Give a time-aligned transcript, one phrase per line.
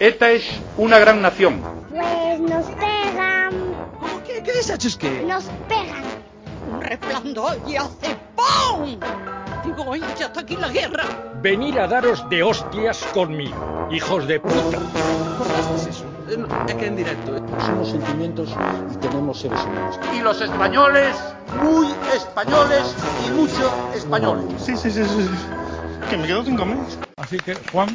[0.00, 0.44] ETA es
[0.76, 1.60] una gran nación.
[1.90, 3.52] Pues nos pegan.
[4.26, 5.22] ¿Qué, qué deshaces que?
[5.22, 6.02] Nos pegan.
[6.72, 8.98] Un resplandor y hace ¡pum!
[9.64, 11.04] Digo, ¡ay, ya está aquí la guerra!
[11.40, 14.78] Venir a daros de hostias conmigo, hijos de puta.
[15.38, 16.04] Cortaste eso.
[16.30, 17.36] Eh, no, Es que en directo.
[17.36, 17.40] eh.
[17.64, 18.48] Somos sentimientos
[18.92, 20.00] y tenemos seres humanos.
[20.16, 21.14] Y los españoles,
[21.62, 22.94] muy españoles
[23.26, 24.44] y mucho españoles.
[24.58, 25.22] Sí, sí, sí, sí.
[25.22, 25.30] sí.
[26.10, 26.78] Que me quedo sin comer.
[27.16, 27.88] Así que, Juan,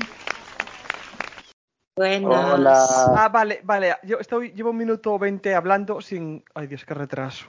[2.00, 2.54] Buenas.
[2.54, 2.86] Hola.
[3.18, 3.98] Ah, vale, vale.
[4.04, 6.46] Yo estoy, llevo un minuto 20 hablando sin.
[6.54, 7.46] Ay, Dios, qué retraso.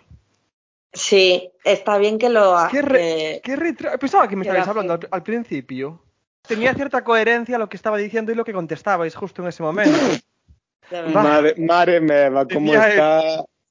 [0.93, 3.97] Sí, está bien que lo ha- ¿Qué, re- que- qué retraso?
[4.01, 6.03] Pensaba que me estabais la hablando al, principio.
[6.49, 9.97] Tenía cierta coherencia lo que estaba diciendo y lo que contestabais justo en ese momento.
[10.91, 11.15] de verdad.
[11.15, 11.23] Va.
[11.23, 13.21] Madre, madre meva, ¿cómo Tenía- está,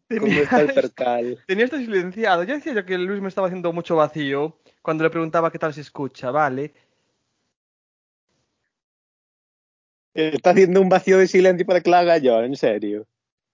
[0.08, 1.44] cómo tenía está el percal?
[1.46, 2.44] Tenía esto silenciado.
[2.44, 5.73] Ya decía yo que Luis me estaba haciendo mucho vacío cuando le preguntaba qué tal
[5.73, 6.73] se escucha, ¿vale?
[10.13, 13.08] Está haciendo un vacío de silencio para que lo haga yo, en serio.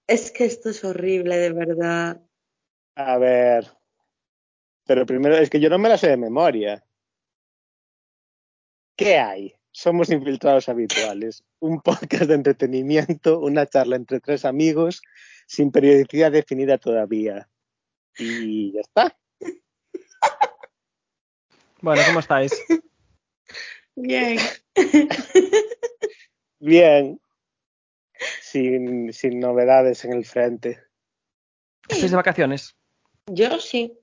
[0.06, 2.22] Es que esto es horrible, de verdad.
[2.94, 3.66] A ver.
[4.84, 6.84] Pero primero, es que yo no me la sé de memoria.
[8.96, 9.54] ¿Qué hay?
[9.72, 11.44] Somos infiltrados habituales.
[11.58, 15.02] Un podcast de entretenimiento, una charla entre tres amigos,
[15.46, 17.48] sin periodicidad definida todavía.
[18.16, 19.18] Y ya está.
[21.82, 22.52] Bueno, ¿cómo estáis?
[23.94, 24.38] Bien.
[26.66, 27.20] Bien.
[28.40, 30.82] Sin, sin novedades en el frente.
[31.88, 32.74] ¿Estáis de vacaciones?
[33.30, 33.96] Yo sí.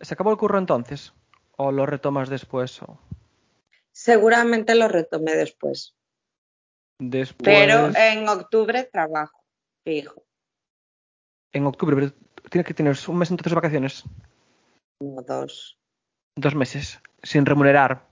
[0.00, 1.12] ¿Se acabó el curro entonces?
[1.56, 2.80] ¿O lo retomas después?
[2.82, 3.00] O...
[3.90, 5.96] Seguramente lo retomé después.
[7.00, 7.44] Después.
[7.44, 9.42] Pero en octubre trabajo,
[9.84, 10.22] fijo.
[11.52, 12.12] En octubre, pero
[12.48, 14.04] tienes que tener un mes entonces de vacaciones.
[15.00, 15.80] Como dos.
[16.36, 17.00] Dos meses.
[17.24, 18.06] Sin remunerar.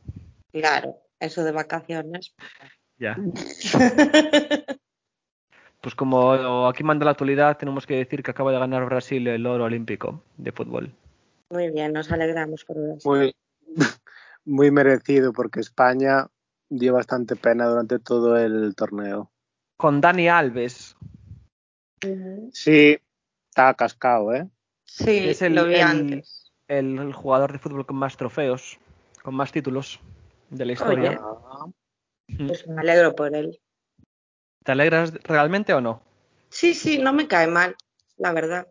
[0.52, 2.34] Claro, eso de vacaciones.
[2.98, 3.16] Ya.
[5.80, 9.44] Pues como aquí manda la actualidad, tenemos que decir que acaba de ganar Brasil el
[9.46, 10.94] oro olímpico de fútbol.
[11.50, 13.06] Muy bien, nos alegramos por eso.
[13.10, 13.34] Muy,
[14.46, 16.26] muy merecido porque España
[16.70, 19.30] dio bastante pena durante todo el torneo.
[19.76, 20.96] Con Dani Alves.
[22.52, 22.96] Sí,
[23.50, 24.48] está cascado, ¿eh?
[24.84, 26.50] Sí, Es el- lo vi el- antes.
[26.66, 28.78] El, el jugador de fútbol con más trofeos,
[29.22, 30.00] con más títulos
[30.48, 31.20] de la historia.
[32.46, 33.60] Pues me alegro por él.
[34.64, 36.02] ¿Te alegras realmente o no?
[36.48, 37.76] Sí, sí, no me cae mal,
[38.16, 38.66] la verdad.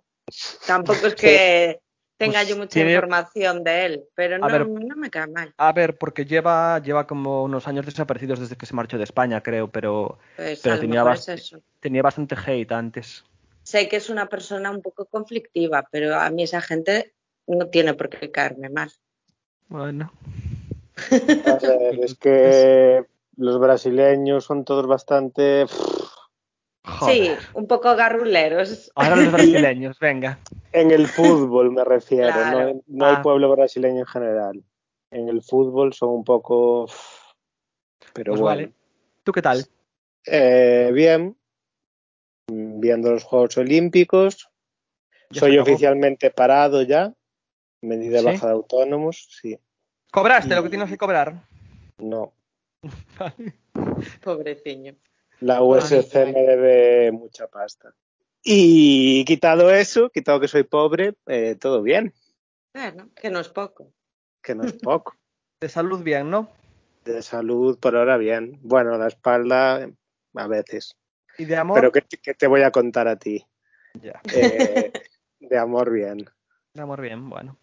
[0.65, 1.79] Tampoco es que
[2.17, 4.67] tenga Pues yo mucha tiene- información de él, pero no, ver.
[4.67, 5.53] no me cae mal.
[5.57, 9.41] A ver, porque lleva, lleva como unos años desaparecidos desde que se marchó de España,
[9.41, 13.23] creo, pero Pues pero tenía, bast- es tenía bastante hate antes.
[13.63, 17.13] Sé que es una persona un poco conflictiva, pero a mí esa gente
[17.47, 18.91] no tiene por qué caerme mal.
[19.69, 20.11] Bueno,
[21.45, 23.05] A ver, es que
[23.37, 25.65] los brasileños son todos bastante.
[26.85, 27.15] joder.
[27.15, 28.91] Sí, un poco garruleros.
[28.95, 30.39] Ahora los brasileños, venga.
[30.71, 32.73] En el fútbol me refiero, Claro.
[32.73, 33.21] no, no el Ah.
[33.21, 34.63] pueblo brasileño en general.
[35.11, 36.87] En el fútbol son un poco.
[38.13, 38.45] Pero Pues bueno.
[38.45, 38.73] vale.
[39.23, 39.65] ¿Tú qué tal?
[40.25, 41.37] Eh, bien.
[42.51, 44.49] Viendo los Juegos Olímpicos.
[45.29, 47.13] Ya Soy oficialmente parado ya.
[47.81, 48.25] Medida ¿Sí?
[48.25, 49.57] baja de autónomos, sí.
[50.11, 51.47] ¿Cobraste lo que tienes que cobrar?
[51.97, 52.33] No.
[54.23, 54.95] Pobreciño.
[55.39, 56.33] La USC Ay.
[56.33, 57.93] me debe mucha pasta.
[58.43, 62.13] Y quitado eso, quitado que soy pobre, eh, todo bien,
[62.73, 63.91] Bueno, que no es poco.
[64.41, 65.15] que no es poco.
[65.61, 66.49] De salud bien, ¿no?
[67.05, 68.59] De salud por ahora bien.
[68.61, 69.89] Bueno, la espalda
[70.35, 70.97] a veces.
[71.37, 71.79] ¿Y de amor?
[71.79, 73.45] Pero ¿qué, qué te voy a contar a ti?
[74.01, 74.21] Ya.
[74.33, 74.91] Eh,
[75.39, 76.25] de amor bien.
[76.73, 77.57] De amor bien, bueno.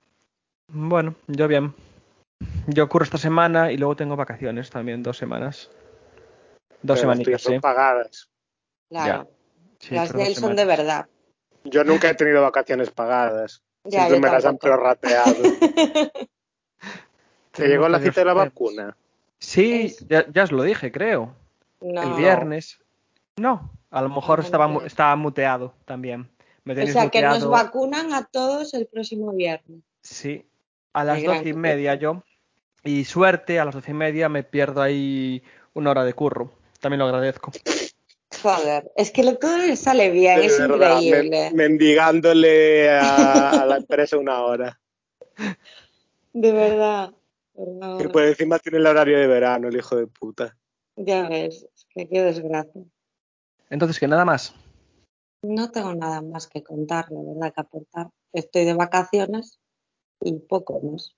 [0.68, 1.74] Bueno, yo bien.
[2.72, 5.70] Yo ocurro esta semana y luego tengo vacaciones también, dos semanas.
[6.82, 7.58] Dos Pero las semanitas, sí.
[7.58, 8.30] pagadas.
[8.88, 9.30] Claro.
[9.78, 11.06] Sí, Las de él son de verdad.
[11.64, 13.62] Yo nunca he tenido vacaciones pagadas.
[13.82, 15.34] Ya, Siempre me las han prorrateado.
[17.50, 18.94] ¿Te llegó la cita de la vacuna?
[19.38, 21.34] Sí, ya, ya os lo dije, creo.
[21.80, 22.02] No.
[22.02, 22.78] El viernes.
[23.38, 26.30] No, a lo mejor estaba, estaba muteado también.
[26.64, 29.80] Me O sea, que nos vacunan a todos el próximo viernes.
[30.02, 30.46] Sí,
[30.92, 32.22] a las doce y media yo.
[32.84, 35.42] Y suerte, a las doce y media me pierdo ahí
[35.74, 36.50] una hora de curro.
[36.80, 37.52] También lo agradezco.
[38.42, 41.50] Joder, es que lo, todo le sale bien, De es verdad, increíble.
[41.52, 44.80] men- mendigándole a, a la empresa una hora.
[46.32, 47.12] De verdad.
[47.98, 50.56] Que por encima tiene el horario de verano, el hijo de puta.
[50.96, 52.82] Ya ves, es que qué desgracia.
[53.68, 54.54] Entonces, que nada más.
[55.42, 58.08] No tengo nada más que contar, la verdad, que aportar.
[58.32, 59.58] Estoy de vacaciones
[60.20, 61.14] y poco más.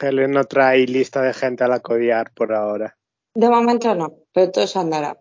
[0.00, 2.96] Helen no trae lista de gente a la codiar por ahora.
[3.34, 5.18] De momento no, pero todo se andará.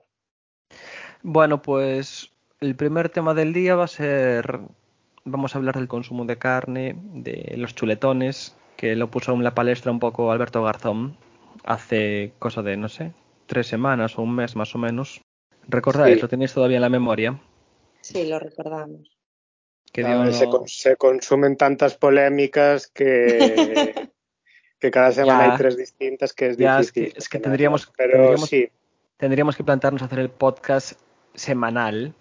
[1.22, 4.60] Bueno, pues el primer tema del día va a ser,
[5.26, 9.56] vamos a hablar del consumo de carne, de los chuletones, que lo puso en la
[9.56, 11.18] palestra un poco Alberto Garzón
[11.64, 13.14] hace cosa de, no sé,
[13.46, 15.22] tres semanas o un mes más o menos.
[15.68, 16.16] ¿Recordáis?
[16.16, 16.22] Sí.
[16.22, 17.40] ¿Lo tenéis todavía en la memoria?
[18.02, 19.18] Sí, lo recordamos.
[19.94, 23.94] Que dio- se consumen tantas polémicas que,
[24.84, 25.52] que cada semana Ya.
[25.54, 27.14] hay tres distintas que es Ya, es difícil.
[27.14, 28.70] que- es que tendríamos- Pero tendríamos- sí,
[29.16, 31.00] Tendríamos que plantearnos hacer el podcast
[31.34, 32.14] semanal.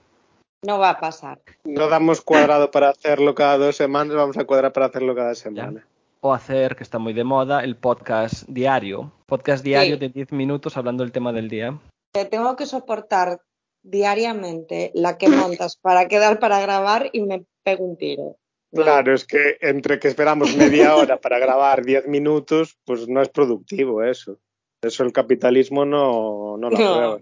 [0.65, 1.41] No va a pasar.
[1.65, 5.85] no damos cuadrado para hacerlo cada dos semanas, vamos a cuadrar para hacerlo cada semana.
[6.21, 9.11] O hacer, que está muy de moda, el podcast diario.
[9.27, 10.01] Podcast diario Sí.
[10.01, 11.77] de 10 minutos hablando del tema del día.
[12.13, 13.41] Te tengo que soportar
[13.83, 18.37] diariamente la que montas para quedar para grabar y me pego un tiro.
[18.73, 23.29] Claro, es que entre que esperamos media hora para grabar diez minutos, pues no es
[23.29, 24.39] productivo eso.
[24.83, 27.21] Eso el capitalismo no, no lo No.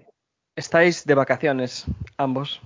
[0.56, 1.85] Estáis de vacaciones,
[2.17, 2.61] ambos.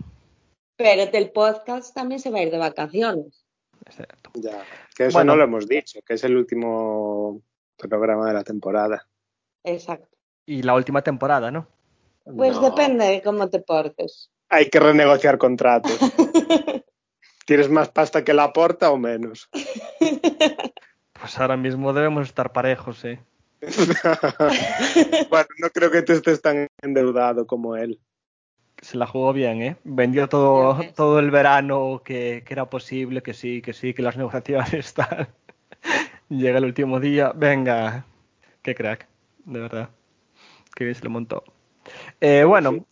[0.77, 3.45] Pero del podcast también se va a ir de vacaciones.
[3.87, 4.31] Es cierto.
[4.35, 4.63] Ya,
[4.97, 5.33] que eso Bueno.
[5.33, 7.41] no lo hemos dicho, que es el último
[7.77, 9.07] programa de la temporada.
[9.65, 10.17] Exacto.
[10.47, 11.67] Y la última temporada, ¿no?
[12.25, 12.71] Pues No.
[12.71, 14.31] depende de cómo te portes.
[14.49, 15.99] Hay que renegociar contratos.
[17.45, 19.49] ¿Tienes más pasta que la porta o menos?
[21.21, 23.19] Pues ahora mismo debemos estar parejos, ¿eh?
[25.31, 27.99] bueno, no creo que tú estés tan endeudado como él.
[28.83, 29.77] Se la jugó bien, ¿eh?
[29.85, 34.19] Vendió todo, todo el verano que, que era posible, que sí, que sí, que las
[34.19, 35.29] negociaciones están.
[36.29, 38.05] Llega el último día, venga.
[38.61, 39.07] Qué crack,
[39.47, 39.91] de verdad.
[40.75, 41.45] Qué bien se lo montó.
[42.21, 42.85] Eh, bueno, Sí.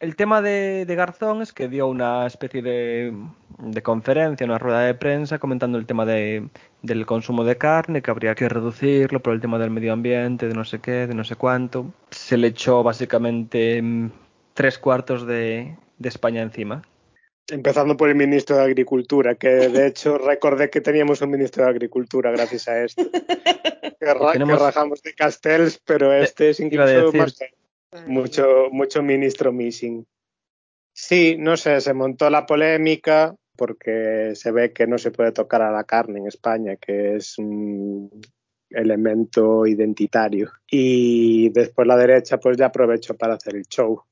[0.00, 3.12] El tema de, de Garzón es que dio una especie de,
[3.58, 6.48] de conferencia, una rueda de prensa comentando el tema de,
[6.82, 10.54] del consumo de carne, que habría que reducirlo por el tema del medio ambiente, de
[10.54, 11.92] no sé qué, de no sé cuánto.
[12.10, 14.10] Se le echó básicamente mm,
[14.54, 16.82] tres cuartos de, de España encima.
[17.50, 21.70] Empezando por el ministro de Agricultura, que de hecho recordé que teníamos un ministro de
[21.70, 23.02] Agricultura gracias a esto.
[24.00, 27.36] Que, ra- Tenemos- que rajamos de Castells, pero este es incluso más
[28.06, 30.06] mucho, mucho ministro missing.
[30.92, 35.62] Sí, no sé, se montó la polémica porque se ve que no se puede tocar
[35.62, 38.10] a la carne en España, que es un
[38.70, 40.50] elemento identitario.
[40.70, 44.02] Y después la derecha pues ya aprovechó para hacer el show,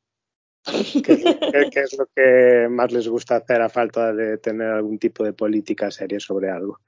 [0.64, 5.24] que que es lo que más les gusta hacer a falta de tener algún tipo
[5.24, 6.80] de política seria sobre algo.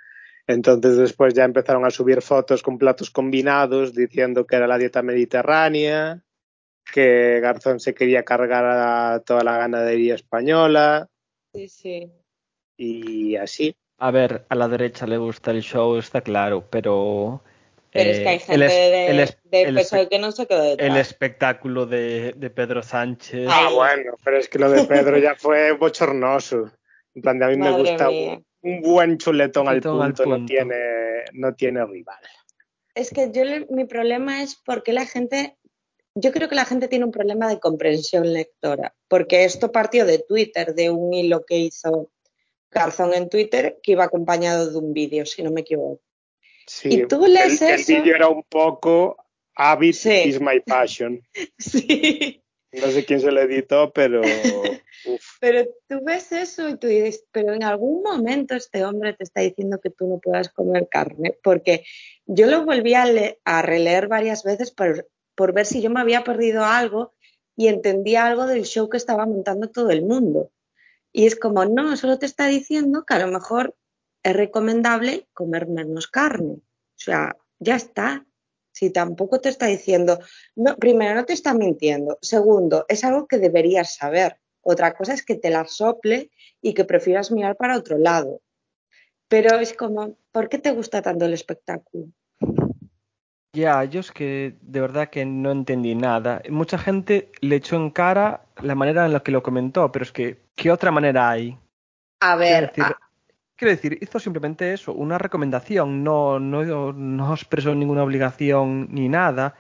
[0.47, 5.03] Entonces después ya empezaron a subir fotos con platos combinados diciendo que era la dieta
[5.03, 6.25] mediterránea,
[6.93, 11.09] que Garzón se quería cargar a toda la ganadería española
[11.55, 12.13] Sí, sí.
[12.77, 13.75] y así.
[13.99, 17.43] A ver, a la derecha le gusta el show, está claro, pero...
[17.91, 20.09] Pero es eh, que hay el gente es- de, el es- de el PSOE espe-
[20.11, 20.99] que no se quedó el detrás.
[20.99, 23.49] espectáculo de, de Pedro Sánchez.
[23.51, 26.71] Ah, bueno, pero es que lo de Pedro ya fue bochornoso.
[27.15, 28.41] En plan, de a mí me Madre gusta mía.
[28.63, 30.47] un, un buen chuletón, al, Chuletón al punto, no punto.
[30.53, 30.77] tiene,
[31.33, 32.19] no tiene rival.
[32.95, 35.57] Es que yo mi problema es porque la gente,
[36.21, 40.19] yo creo que la gente tiene un problema de comprensión lectora, porque esto partió de
[40.19, 42.11] Twitter, de un hilo que hizo
[42.71, 46.03] Garzón en Twitter, que iba acompañado de un vídeo, si no me equivoco.
[46.67, 49.17] Sí, Y tú lees el, eso- el vídeo era un poco
[49.55, 50.23] Habit Sí.
[50.27, 51.23] is my passion.
[51.59, 52.43] Sí.
[52.71, 54.21] No sé quién se lo editó, pero
[55.07, 55.25] uf.
[55.41, 59.41] Pero tú ves eso y tú dices, pero en algún momento este hombre te está
[59.41, 61.85] diciendo que tú no puedas comer carne, porque
[62.27, 66.65] yo lo volví a releer varias veces por, por ver si yo me había perdido
[66.65, 67.15] algo
[67.55, 70.51] y entendía algo del show que estaba montando todo el mundo.
[71.13, 73.77] Y es como, no, solo te está diciendo que a lo mejor
[74.25, 76.55] es recomendable comer menos carne.
[76.55, 78.27] O sea, ya está.
[78.73, 80.19] Si tampoco te está diciendo,
[80.57, 82.19] no, primero, no te está mintiendo.
[82.21, 84.41] Segundo, es algo que deberías saber.
[84.63, 88.43] Otra cosa es que te la sople y que prefieras mirar para otro lado.
[89.29, 92.09] Pero es como, ¿por qué te gusta tanto el espectáculo?
[93.55, 96.43] Ya, yo es que de verdad que no entendí nada.
[96.51, 100.13] Mucha gente le echó en cara la manera en la que lo comentó, pero es
[100.13, 101.59] que, ¿qué otra manera hay?
[102.21, 102.99] A Quiero ver, decir, a-
[103.57, 109.55] quiero decir, hizo simplemente eso, una recomendación, no, no, no expresó ninguna obligación ni nada.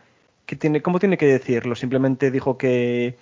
[0.47, 1.75] ¿Qué tiene, ¿Cómo tiene que decirlo?
[1.75, 3.17] Simplemente dijo que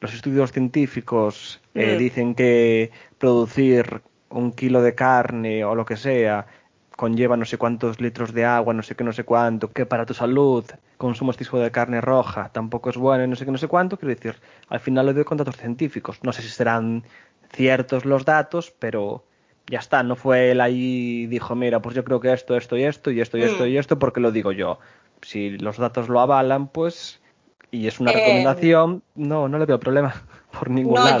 [0.00, 1.98] los estudios científicos eh, Mm.
[1.98, 6.46] dicen que producir un kilo de carne o lo que sea
[6.96, 10.06] conlleva no sé cuántos litros de agua, no sé qué, no sé cuánto, que para
[10.06, 10.64] tu salud
[10.98, 13.68] consumo este tipo de carne roja tampoco es bueno y no sé qué, no sé
[13.68, 13.96] cuánto.
[13.98, 14.36] Quiero decir,
[14.68, 16.18] al final lo dio con datos científicos.
[16.22, 17.04] No sé si serán
[17.52, 19.24] ciertos los datos, pero
[19.68, 22.76] ya está, no fue él ahí y dijo, mira, pues yo creo que esto, esto
[22.76, 23.68] y esto y esto y esto Mm.
[23.68, 24.78] y esto porque lo digo yo.
[25.22, 27.20] Si los datos lo avalan, pues
[27.70, 31.20] y es una Eh, recomendación, no, no le veo problema por ningún No,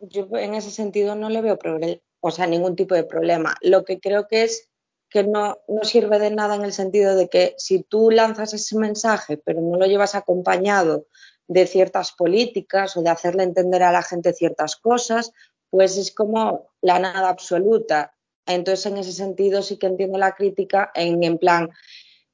[0.00, 3.54] yo, yo en ese sentido no le veo problema, o sea, ningún tipo de problema.
[3.60, 4.69] Lo que creo que es
[5.10, 8.78] que no, no sirve de nada en el sentido de que si tú lanzas ese
[8.78, 11.06] mensaje, pero no lo llevas acompañado
[11.48, 15.32] de ciertas políticas o de hacerle entender a la gente ciertas cosas,
[15.68, 18.14] pues es como la nada absoluta.
[18.46, 21.70] Entonces, en ese sentido, sí que entiendo la crítica en, en plan,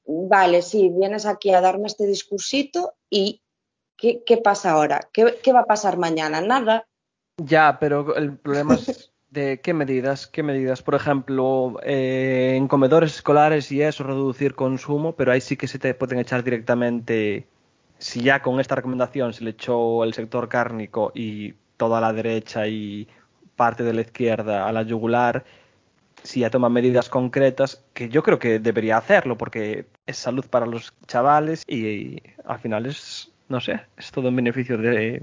[0.05, 3.43] vale, sí, vienes aquí a darme este discursito y
[3.97, 5.09] ¿qué, qué pasa ahora?
[5.13, 6.43] ¿Qué, ¿Qué va a pasar mañana?
[6.43, 6.87] Nada.
[7.43, 10.83] Ya, pero el problema es de qué medidas, qué medidas.
[10.83, 15.79] Por ejemplo, eh, en comedores escolares y eso, reducir consumo, pero ahí sí que se
[15.79, 17.47] te pueden echar directamente,
[17.99, 22.67] si ya con esta recomendación se le echó el sector cárnico y toda la derecha
[22.69, 23.09] y
[23.57, 25.45] parte de la izquierda a la yugular,
[26.23, 30.67] si ya toma medidas concretas, que yo creo que debería hacerlo, porque es salud para
[30.67, 35.23] los chavales y, y al final es, no sé, es todo en beneficio de,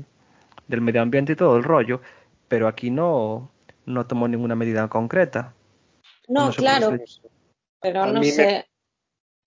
[0.67, 2.01] del medio ambiente y todo el rollo,
[2.47, 3.51] pero aquí no,
[3.85, 5.53] no tomó ninguna medida concreta.
[6.27, 6.97] No, No claro,
[7.81, 8.65] pero A no me- sé.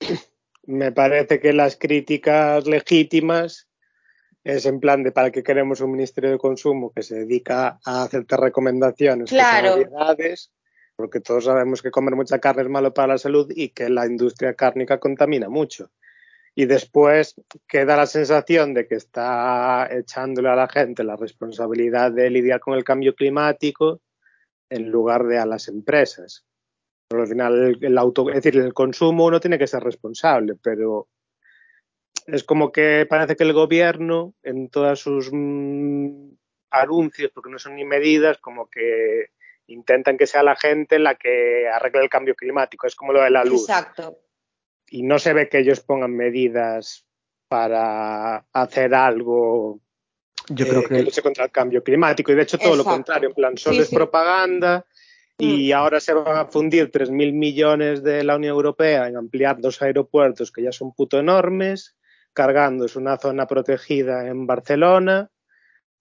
[0.69, 3.69] Me parece que las críticas legítimas
[4.43, 8.03] es en plan de para qué queremos un Ministerio de Consumo que se dedica a
[8.03, 9.77] hacerte recomendaciones Claro.
[10.97, 14.07] porque todos sabemos que comer mucha carne es malo para la salud y que la
[14.07, 15.91] industria cárnica contamina mucho.
[16.57, 17.37] Y después
[17.69, 22.75] queda la sensación de que está echándole a la gente la responsabilidad de lidiar con
[22.75, 24.01] el cambio climático
[24.71, 26.45] en lugar de a las empresas.
[27.09, 31.09] Pero al final, el, auto, es decir, el consumo uno tiene que ser responsable, pero
[32.27, 36.31] es como que parece que el gobierno, en todos sus mm,
[36.71, 39.31] anuncios, porque no son ni medidas, como que
[39.69, 42.87] intentan que sea la gente la que arregle el cambio climático.
[42.87, 43.69] Es como lo de la luz.
[43.69, 44.19] Exacto.
[44.89, 47.07] Y no se ve que ellos pongan medidas
[47.49, 49.81] para hacer algo
[50.49, 52.33] Yo eh, creo que que luche contra el cambio climático.
[52.33, 53.29] Y de hecho, todo lo contrario.
[53.29, 53.95] En plan, solo Sí, es sí.
[53.95, 54.85] propaganda.
[55.39, 59.83] Y ahora se van a fundir 3.000 millones de la Unión Europea en ampliar dos
[59.83, 61.95] aeropuertos que ya son puto enormes,
[62.33, 65.31] cargándose una zona protegida en Barcelona.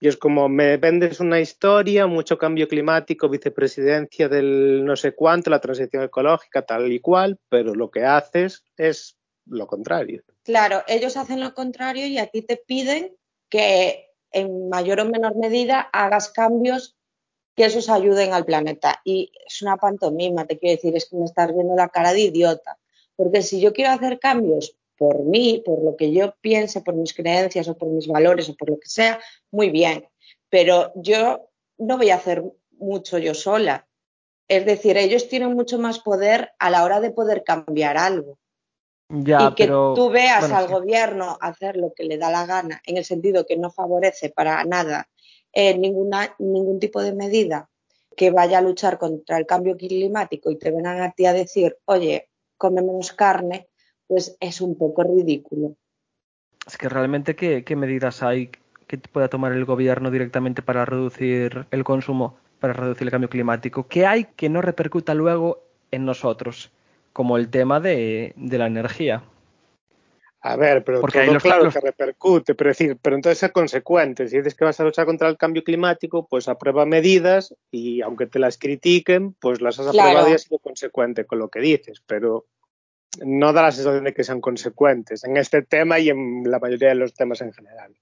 [0.00, 5.50] Y es como, me vendes una historia, mucho cambio climático, vicepresidencia del no sé cuánto,
[5.50, 10.22] la transición ecológica, tal y cual, pero lo que haces es lo contrario.
[10.44, 13.14] Claro, ellos hacen lo contrario y a ti te piden
[13.48, 14.05] que
[14.36, 16.94] en mayor o menor medida hagas cambios
[17.56, 19.00] que esos ayuden al planeta.
[19.02, 22.20] Y es una pantomima, te quiero decir, es que me estás viendo la cara de
[22.20, 22.78] idiota.
[23.16, 27.14] Porque si yo quiero hacer cambios por mí, por lo que yo piense, por mis
[27.14, 29.18] creencias o por mis valores o por lo que sea,
[29.50, 30.06] muy bien.
[30.50, 33.88] Pero yo no voy a hacer mucho yo sola.
[34.48, 38.38] Es decir, ellos tienen mucho más poder a la hora de poder cambiar algo
[39.08, 40.72] ya, y que pero tú veas bueno, al sí.
[40.72, 44.64] gobierno hacer lo que le da la gana, en el sentido que no favorece para
[44.64, 45.08] nada
[45.52, 47.70] eh, ninguna, ningún tipo de medida
[48.16, 51.76] que vaya a luchar contra el cambio climático y te vengan a ti a decir,
[51.84, 53.68] oye, come menos carne,
[54.06, 55.76] pues es un poco ridículo.
[56.66, 58.50] Es que realmente, ¿qué, qué medidas hay
[58.86, 63.86] que pueda tomar el gobierno directamente para reducir el consumo, para reducir el cambio climático?
[63.86, 66.72] ¿Qué hay que no repercuta luego en nosotros?
[67.16, 69.22] Como el tema de, de la energía.
[70.42, 73.52] A ver, pero Porque todo los- claro los- que repercute, pero decir, pero entonces ser
[73.52, 74.28] consecuente.
[74.28, 78.26] Si dices que vas a luchar contra el cambio climático, pues aprueba medidas y aunque
[78.26, 80.08] te las critiquen, pues las has Claro.
[80.10, 82.44] aprobado y has sido consecuente con lo que dices, pero
[83.24, 86.90] no da la sensación de que sean consecuentes en este tema y en la mayoría
[86.90, 87.94] de los temas en general.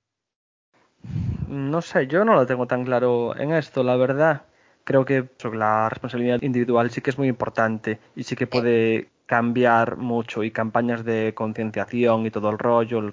[1.47, 4.43] No sé, yo no lo tengo tan claro en esto, la verdad.
[4.85, 9.09] Creo que sobre la responsabilidad individual sí que es muy importante y sí que puede
[9.27, 13.13] cambiar mucho y campañas de concienciación y todo el rollo, el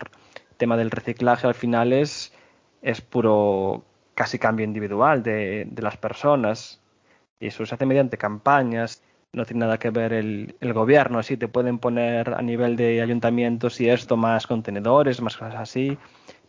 [0.57, 2.33] tema del reciclaje al final es,
[2.81, 6.81] es puro casi cambio individual de, de las personas
[7.39, 9.01] y eso se hace mediante campañas,
[9.33, 13.01] no tiene nada que ver el, el gobierno, así te pueden poner a nivel de
[13.01, 15.97] ayuntamientos y esto más contenedores, más cosas así,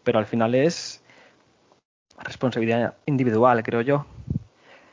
[0.02, 1.02] pero al final es
[2.18, 4.06] responsabilidad individual, creo yo.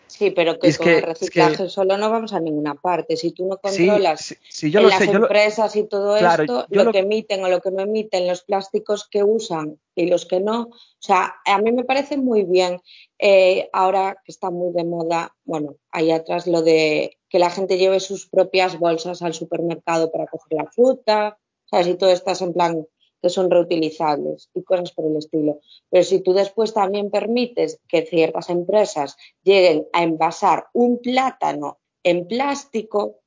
[0.10, 2.74] Sí, pero que Es con que- el es reciclaje que- solo no vamos a ninguna
[2.76, 3.16] parte.
[3.16, 5.84] Si tú no controlas sí, sí, yo en lo las sé, yo lo- empresas y
[5.84, 9.80] todo Claro, esto, lo- que emiten o lo que no emiten, los plásticos que usan
[9.96, 10.62] y los que no.
[10.64, 12.82] O sea, a mí me parece muy bien
[13.20, 17.78] eh, ahora que está muy de moda, bueno, ahí atrás lo de que la gente
[17.78, 21.88] lleve sus propias bolsas al supermercado para coger la fruta, ¿sabes?
[21.88, 22.84] Y todo estás en plan
[23.22, 25.60] que son reutilizables y cosas por el estilo.
[25.90, 32.28] Pero si tú después también permites que ciertas empresas lleguen a envasar un plátano en
[32.28, 33.20] plástico,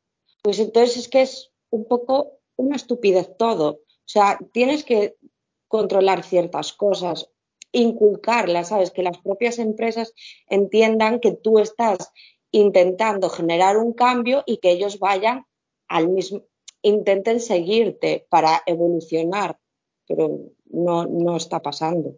[0.43, 3.71] pues entonces es que es un poco una estupidez todo.
[3.71, 5.17] O sea, tienes que
[5.69, 7.31] controlar ciertas cosas,
[7.73, 8.91] inculcarlas, ¿sabes?
[8.91, 10.13] Que las propias empresas
[10.49, 12.13] entiendan que tú estás
[12.51, 15.47] intentando generar un cambio y que ellos vayan
[15.89, 16.43] al mismo,
[16.83, 19.59] intenten seguirte para evolucionar,
[20.15, 20.39] pero
[20.71, 22.17] no, no está pasando.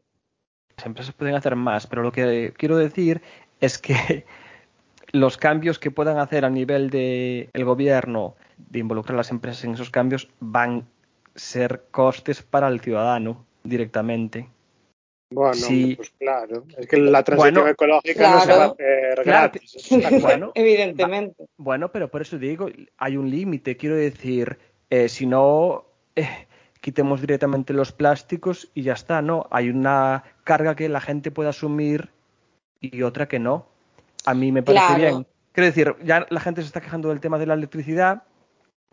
[0.77, 3.23] Las empresas pueden hacer más, pero lo que quiero decir
[3.61, 4.25] es que
[5.13, 9.65] los cambios que puedan hacer a nivel del el gobierno de involucrar a las empresas
[9.65, 14.49] en esos cambios van a ser costes para el ciudadano directamente.
[15.31, 15.97] Bueno, Sí.
[15.97, 16.65] pues claro.
[16.77, 19.77] Es que la transición Bueno, ecológica no se va a hacer Claro, gratis.
[19.89, 20.21] claro.
[20.21, 21.47] Bueno, Evidentemente.
[21.57, 23.77] Bueno, pero por eso digo, hay un límite.
[23.77, 24.59] Quiero decir,
[24.91, 26.47] eh, si no, eh,
[26.85, 29.47] quitemos directamente los plásticos y ya está, ¿no?
[29.50, 32.11] Hay una carga que la gente puede asumir
[32.79, 33.64] y otra que no.
[34.26, 35.00] A mí me parece Claro.
[35.00, 35.26] bien.
[35.53, 38.25] Quiero decir, ya la gente se está quejando del tema de la electricidad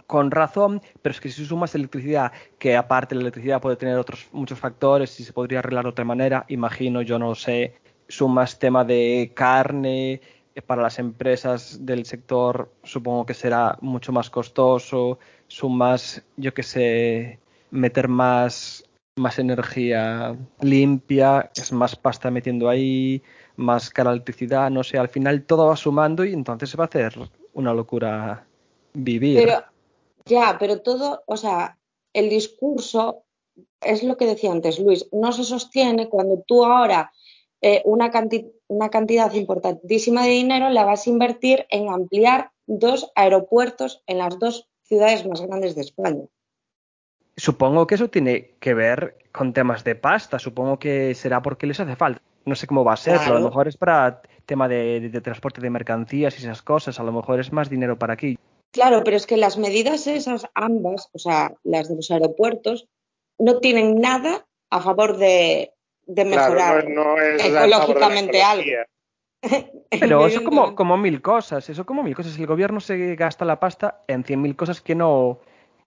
[0.07, 4.29] con razón, pero es que si sumas electricidad, que aparte la electricidad puede tener otros
[4.31, 7.74] muchos factores y se podría arreglar de otra manera, imagino, yo no sé,
[8.07, 10.21] sumas tema de carne,
[10.55, 16.63] eh, para las empresas del sector supongo que será mucho más costoso, sumas, yo que
[16.63, 18.83] sé, meter más,
[19.15, 23.23] más energía limpia, es más pasta metiendo ahí,
[23.55, 26.87] más cara electricidad, no sé, al final todo va sumando y entonces se va a
[26.87, 27.15] hacer
[27.53, 28.45] una locura
[28.93, 29.43] vivir.
[29.43, 29.63] Pero,
[30.25, 31.77] ya, pero todo, o sea,
[32.13, 33.23] el discurso
[33.81, 37.11] es lo que decía antes Luis, no se sostiene cuando tú ahora
[37.61, 43.11] eh, una, canti- una cantidad importantísima de dinero la vas a invertir en ampliar dos
[43.15, 46.23] aeropuertos en las dos ciudades más grandes de España.
[47.38, 51.79] Supongo que eso tiene que ver con temas de pasta, supongo que será porque les
[51.79, 52.21] hace falta.
[52.45, 55.09] No sé cómo va a ser, pero a lo mejor es para tema de, de-
[55.09, 58.38] de transporte de mercancías y esas cosas, a lo mejor es más dinero para aquí.
[58.71, 62.88] Claro, pero es que las medidas esas, ambas, o sea, las de los aeropuertos,
[63.38, 65.71] no tienen nada a favor de,
[66.07, 68.65] de Claro, mejorar no, no es ecológicamente algo.
[70.00, 72.38] Pero eso como, como mil cosas, eso como mil cosas.
[72.39, 75.39] El gobierno se gasta la pasta en cien mil cosas que no,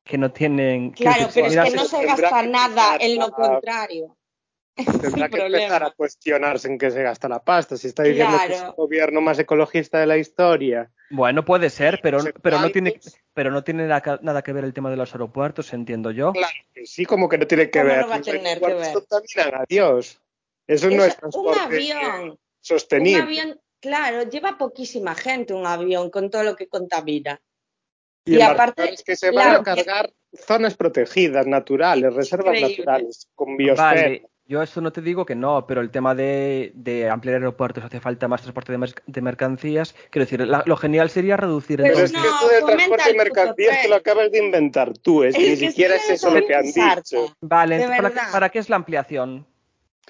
[0.04, 0.90] que no tienen.
[0.92, 4.16] Claro, pero es que no se gasta nada en lo contrario.
[4.76, 7.76] Es Tendrá que empezar a cuestionarse en qué se gasta la pasta.
[7.76, 10.90] Si está diciendo que es el gobierno más ecologista de la historia.
[11.10, 12.98] Bueno, puede ser, pero, No pero no tiene,
[13.34, 16.32] pero no tiene nada, que ver el tema de los aeropuertos, entiendo yo.
[16.32, 18.00] Claro que sí, como que no tiene que ¿Cómo ver.
[18.00, 18.92] no va a tener que ver?
[18.94, 20.20] contaminan a Dios.
[20.66, 22.30] Eso no Es es transporte un avión.
[22.30, 23.22] Un sostenible.
[23.22, 27.40] avión, claro, lleva poquísima gente un avión con todo lo que contamina.
[28.24, 32.84] Y, Y aparte, que se van claro, a cargar zonas protegidas, naturales, reservas Increíble.
[32.84, 33.88] naturales, con biosfera.
[33.88, 37.84] Vale, yo esto no te digo que no, pero el tema de, de ampliar aeropuertos
[37.84, 39.94] hace falta más transporte de, mer- de mercancías.
[40.10, 43.10] Quiero decir, la- lo genial sería reducir Pero Pero es que esto del transporte de
[43.10, 46.30] el mercancías que lo acabas de inventar tú, es, que Es ni siquiera es eso
[46.30, 47.34] lo que han dicho.
[47.40, 49.46] Vale, de entonces, ¿para, para qué es la ampliación?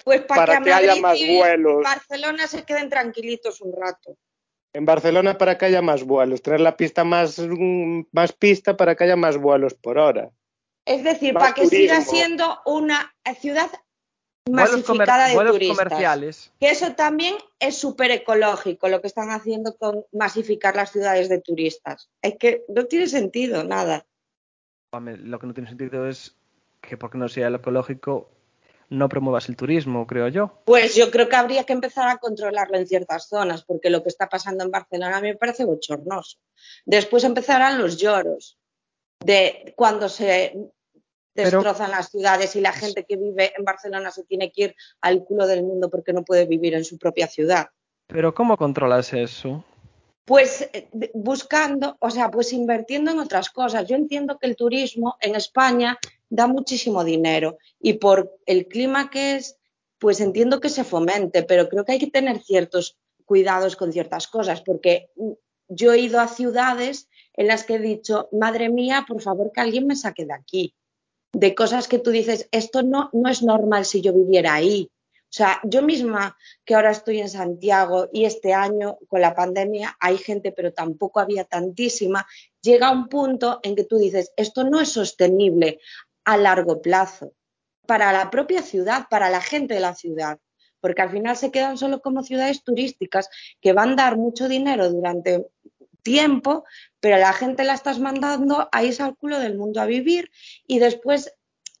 [0.03, 1.83] Pues para, Para que, que haya más vuelos.
[1.83, 4.17] Barcelona se queden tranquilitos un rato.
[4.75, 7.39] En Barcelona para que haya más vuelos, tener la pista más,
[8.11, 10.31] más pista para que haya más vuelos por hora.
[10.85, 13.71] Es decir, Más para que siga siendo una ciudad
[14.51, 15.77] masificada de vuelos turistas.
[15.77, 16.51] comerciales.
[16.59, 21.39] Que eso también es súper ecológico lo que están haciendo con masificar las ciudades de
[21.39, 22.09] turistas.
[22.21, 24.05] Es que no tiene sentido nada.
[24.91, 26.35] Lo que no tiene sentido es
[26.81, 28.29] que porque no sea lo ecológico
[28.89, 30.61] no promuevas el turismo, creo yo.
[30.65, 34.09] Pues yo creo que habría que empezar a controlarlo en ciertas zonas, porque lo que
[34.09, 36.37] está pasando en Barcelona me parece bochornoso.
[36.85, 38.57] Después empezarán los lloros
[39.23, 40.53] de cuando se
[41.33, 44.75] Pero- destrozan las ciudades y la gente que vive en Barcelona se tiene que ir
[45.01, 47.67] al culo del mundo porque no puede vivir en su propia ciudad.
[48.07, 49.65] Pero ¿cómo controlas eso?
[50.25, 53.87] Pues eh, buscando, o sea, pues invirtiendo en otras cosas.
[53.87, 55.97] Yo entiendo que el turismo en España
[56.29, 59.57] da muchísimo dinero y por el clima que es,
[59.99, 64.27] pues entiendo que se fomente, pero creo que hay que tener ciertos cuidados con ciertas
[64.27, 65.31] cosas, porque mm,
[65.69, 69.61] yo he ido a ciudades en las que he dicho, madre mía, por favor que
[69.61, 70.75] alguien me saque de aquí,
[71.33, 74.89] de cosas que tú dices, esto no, no es normal si yo viviera ahí.
[75.35, 79.97] O sea, yo misma que ahora estoy en Santiago y este año con la pandemia
[79.99, 82.25] hay gente, pero tampoco había tantísima,
[82.61, 85.81] llega un punto en que tú dices, esto no es sostenible
[86.23, 87.33] a largo plazo
[87.85, 90.39] para la propia ciudad, para la gente de la ciudad,
[90.79, 93.27] porque al final se quedan solo como ciudades turísticas
[93.59, 95.45] que van a dar mucho dinero durante
[96.01, 96.63] tiempo,
[97.01, 100.31] pero la gente la estás mandando a irse al culo del mundo a vivir
[100.65, 101.33] y después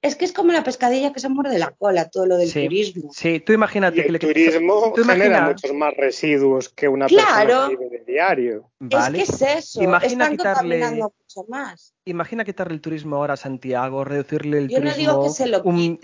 [0.05, 2.63] es que es como la pescadilla que se muerde la cola, todo lo del Sí.
[2.63, 3.09] turismo.
[3.13, 6.87] Sí, tú imagínate Y que el le quitas- turismo tú genera muchos más residuos que
[6.87, 7.47] una Claro.
[7.47, 8.69] persona que vive de diario.
[8.79, 9.21] Vale.
[9.21, 11.93] Es que es eso, Imagina están quitarle- mucho más.
[12.05, 15.47] Imagina quitarle el turismo ahora a Santiago, reducirle el Yo no turismo digo que se
[15.47, 15.97] lo un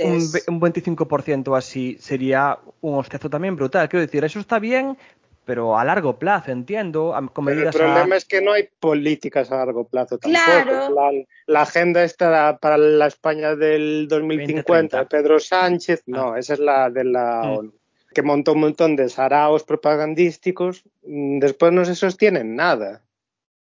[0.60, 3.88] 25% así, sería un hostiazo también brutal.
[3.88, 4.98] Quiero decir, eso está bien,
[5.46, 8.18] pero a largo plazo, entiendo, a- con Pero el problema a...
[8.18, 10.44] es que no hay políticas a largo plazo tampoco.
[10.46, 10.88] Claro.
[10.94, 15.06] Plan, la agenda esta para la España del 2050 de 2030.
[15.10, 17.58] Pedro Sánchez, no, esa es la de la Mm.
[17.58, 17.74] ONU,
[18.14, 23.04] que montó un montón de saraos propagandísticos, mm, después no se sostienen nada.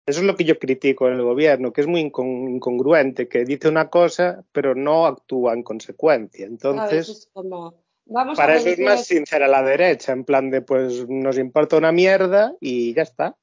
[0.06, 3.44] Eso es lo que yo critico en el gobierno, que es muy incon- incongruente, que
[3.46, 6.44] dice una cosa pero no actúa en consecuencia.
[6.46, 7.74] Entonces, Es como,
[8.06, 11.38] vamos para a eso es más es- sincera la derecha, en plan de pues nos
[11.38, 13.36] importa una mierda y ya está.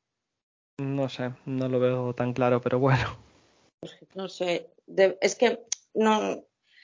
[0.79, 3.17] No sé, no lo veo tan claro, pero bueno.
[4.15, 5.59] no sé, de- es que
[5.93, 6.35] no,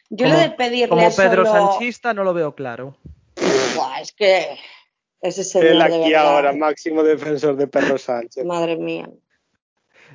[0.10, 2.98] yo Como- lo de pedirle Como Pedro solo, Sanchista no lo veo claro.
[3.76, 4.58] Buah, es que
[5.22, 8.46] ese señor Él aquí ahora, máximo defensor de Perro Sánchez.
[8.46, 9.10] madre mía.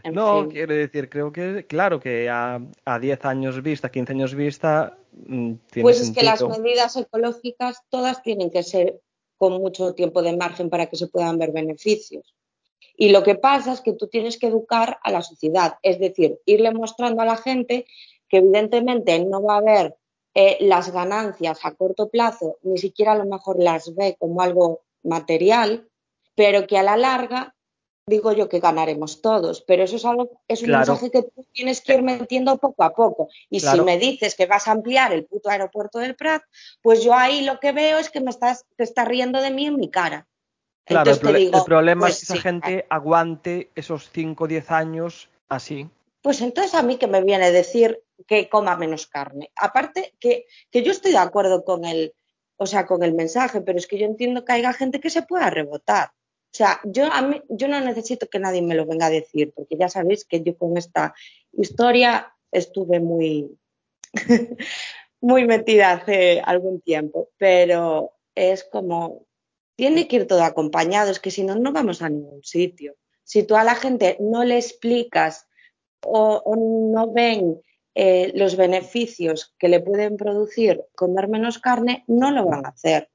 [0.04, 0.50] En No, fin.
[0.50, 5.54] quiero decir, creo que, claro, que a, a 10 años vista, 15 años vista, mm,
[5.70, 9.00] tiene Pues es que las medidas ecológicas todas tienen que ser
[9.36, 12.34] con mucho tiempo de margen para que se puedan ver beneficios.
[12.96, 16.38] Y lo que pasa es que tú tienes que educar a la sociedad, es decir,
[16.44, 17.86] irle mostrando a la gente
[18.28, 19.96] que evidentemente no va a haber
[20.34, 24.82] eh, las ganancias a corto plazo, ni siquiera a lo mejor las ve como algo
[25.02, 25.88] material,
[26.34, 27.54] pero que a la larga
[28.06, 30.92] digo yo que ganaremos todos, pero eso es algo, es un Claro.
[30.92, 33.28] mensaje que tú tienes que ir metiendo poco a poco.
[33.48, 36.42] Y si me dices que vas a ampliar el puto aeropuerto del Prat,
[36.82, 39.66] pues yo ahí lo que veo es que me estás, te estás riendo de mí
[39.66, 40.26] en mi cara.
[40.84, 43.70] Claro, el, Entonces te prole- digo, el problema pues es que esa sí, gente aguante
[43.76, 45.88] esos 5 o 10 años así.
[46.22, 49.50] Pues entonces a mí que me viene a decir que coma menos carne.
[49.56, 52.14] Aparte que, que yo estoy de acuerdo con el,
[52.56, 55.22] o sea, con el mensaje, pero es que yo entiendo que haya gente que se
[55.22, 56.10] pueda rebotar.
[56.52, 59.54] O sea, yo, a mí, yo no necesito que nadie me lo venga a decir,
[59.54, 61.14] porque ya sabéis que yo con esta
[61.52, 63.58] historia estuve muy,
[65.22, 69.24] muy metida hace algún tiempo, pero es como,
[69.76, 72.96] tiene que ir todo acompañado, es que si no, no vamos a ningún sitio.
[73.24, 75.46] Si tú a la gente no le explicas
[76.04, 77.62] o, no ven
[77.94, 83.08] eh, los beneficios que le pueden producir comer menos carne, no lo van a hacer.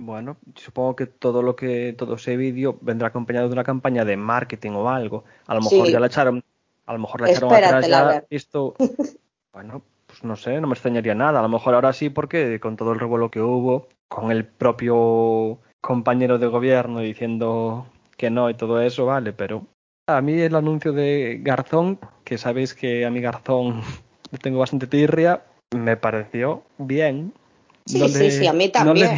[0.00, 4.16] Bueno, supongo que todo lo que todo ese vídeo vendrá acompañado de una campaña de
[4.16, 5.24] marketing o algo.
[5.46, 5.92] A lo mejor Sí.
[5.92, 6.42] ya la echaron,
[6.86, 8.24] a lo mejor la echaron atrás ya.
[8.30, 8.76] Esto,
[9.52, 11.40] bueno, pues no sé, no me extrañaría nada.
[11.40, 15.58] A lo mejor ahora sí, porque con todo el revuelo que hubo, con el propio
[15.82, 17.86] compañero de gobierno diciendo
[18.16, 19.66] que no y todo eso, vale, pero
[20.06, 23.82] a mí el anuncio de Garzón, que sabéis que a mi Garzón
[24.30, 25.42] le tengo bastante tirria,
[25.74, 27.34] me pareció bien.
[27.84, 29.10] Sí, sí, sí, a mí también.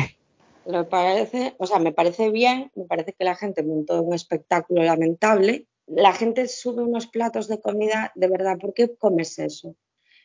[0.66, 4.82] Me parece, o sea, me parece bien, me parece que la gente montó un espectáculo
[4.82, 5.66] lamentable.
[5.86, 9.74] La gente sube unos platos de comida, de verdad, ¿por qué comes eso?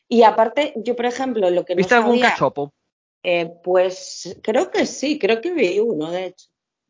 [0.08, 2.74] Y aparte, yo, por ejemplo, lo que no ¿Viste algún sabía, cachopo?
[3.24, 6.48] eh, pues creo que sí, creo que vi uno, de hecho.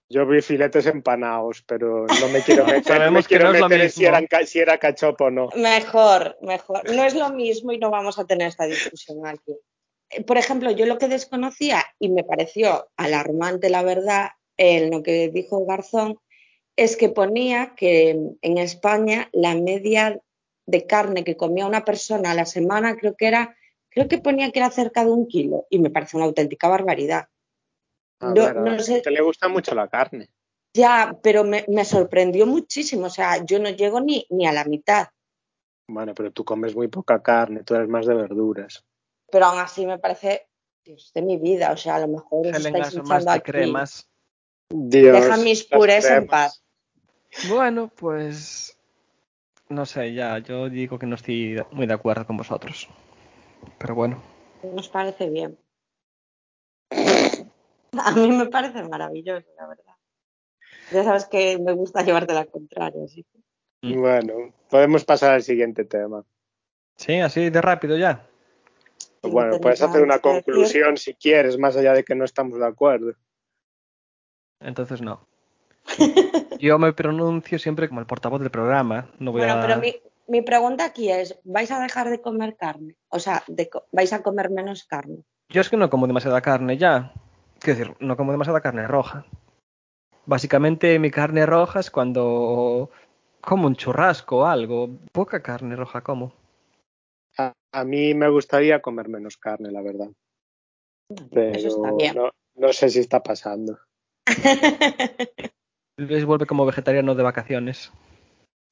[0.09, 3.55] Yo vi filetes empanados, pero no me quiero meter, no me Sabemos que quiero no
[3.55, 5.49] es lo meter si, ca- si era cachopo o no.
[5.55, 6.83] Mejor, mejor.
[6.93, 9.55] No es lo mismo y no vamos a tener esta discusión aquí.
[10.09, 15.03] Eh, Por ejemplo, yo lo que desconocía y me pareció alarmante, la verdad, en lo
[15.03, 16.19] que dijo Garzón,
[16.75, 18.09] es que ponía que
[18.41, 20.19] en España la media
[20.65, 23.55] de carne que comía una persona a la semana creo que era,
[23.89, 27.27] creo que ponía que era cerca de un kilo y me parece una auténtica barbaridad.
[28.19, 28.93] A No- ver, a no la sé.
[28.95, 30.29] gente le gusta mucho la carne.
[30.73, 34.65] Ya, pero me, me sorprendió muchísimo, o sea, yo no llego ni, ni a la
[34.65, 35.07] mitad.
[35.87, 38.85] Bueno, pero tú comes muy poca carne, tú eres más de verduras.
[39.31, 40.47] Pero aún así me parece
[40.83, 43.51] Dios de mi vida, o sea, a lo mejor Helen estáis más de aquí.
[43.51, 44.09] cremas.
[44.69, 46.63] Dios, Deja mis purés en paz.
[47.47, 48.77] Bueno, pues
[49.69, 52.87] no sé, ya yo digo que no estoy muy de acuerdo con vosotros.
[53.77, 54.21] Pero bueno,
[54.63, 55.57] Nos parece bien.
[56.91, 59.93] A mí me parece maravilloso, la verdad.
[60.91, 63.39] Ya sabes que me gusta llevarte la contraria, así que-
[63.83, 63.99] Mm.
[64.01, 64.33] Bueno,
[64.71, 66.23] podemos pasar al siguiente tema.
[66.95, 68.27] sí, así de rápido ya.
[69.23, 73.13] Bueno, puedes hacer una conclusión si quieres, más allá de que no estamos de acuerdo.
[74.59, 75.27] Entonces no.
[76.59, 79.09] Yo me pronuncio siempre como el portavoz del programa.
[79.19, 79.61] No voy Bueno, a...
[79.61, 79.95] pero mi,
[80.27, 82.95] mi pregunta aquí es, ¿vais a dejar de comer carne?
[83.09, 85.23] O sea, de ¿vais a comer menos carne?
[85.49, 87.13] Yo es que no como demasiada carne ya.
[87.59, 89.25] Quiero decir, no como demasiada carne roja.
[90.25, 92.91] Básicamente mi carne roja es cuando
[93.39, 94.89] como un churrasco o algo.
[95.13, 96.33] Poca carne roja como.
[97.37, 100.09] A, a mí me gustaría comer menos carne, la verdad.
[101.31, 102.15] Pero Eso está bien.
[102.15, 103.79] No, no sé si está pasando.
[105.97, 107.91] Luis vuelve como vegetariano de vacaciones.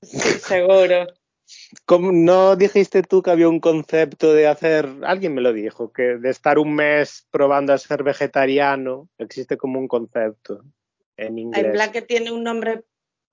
[0.03, 1.07] sí, seguro.
[1.85, 6.17] ¿Cómo- ¿No dijiste tú que había un concepto de hacer, alguien me lo dijo, que
[6.17, 10.63] de estar un mes probando a ser vegetariano, existe como un concepto
[11.17, 11.65] en inglés.
[11.65, 12.83] En plan que tiene un nombre.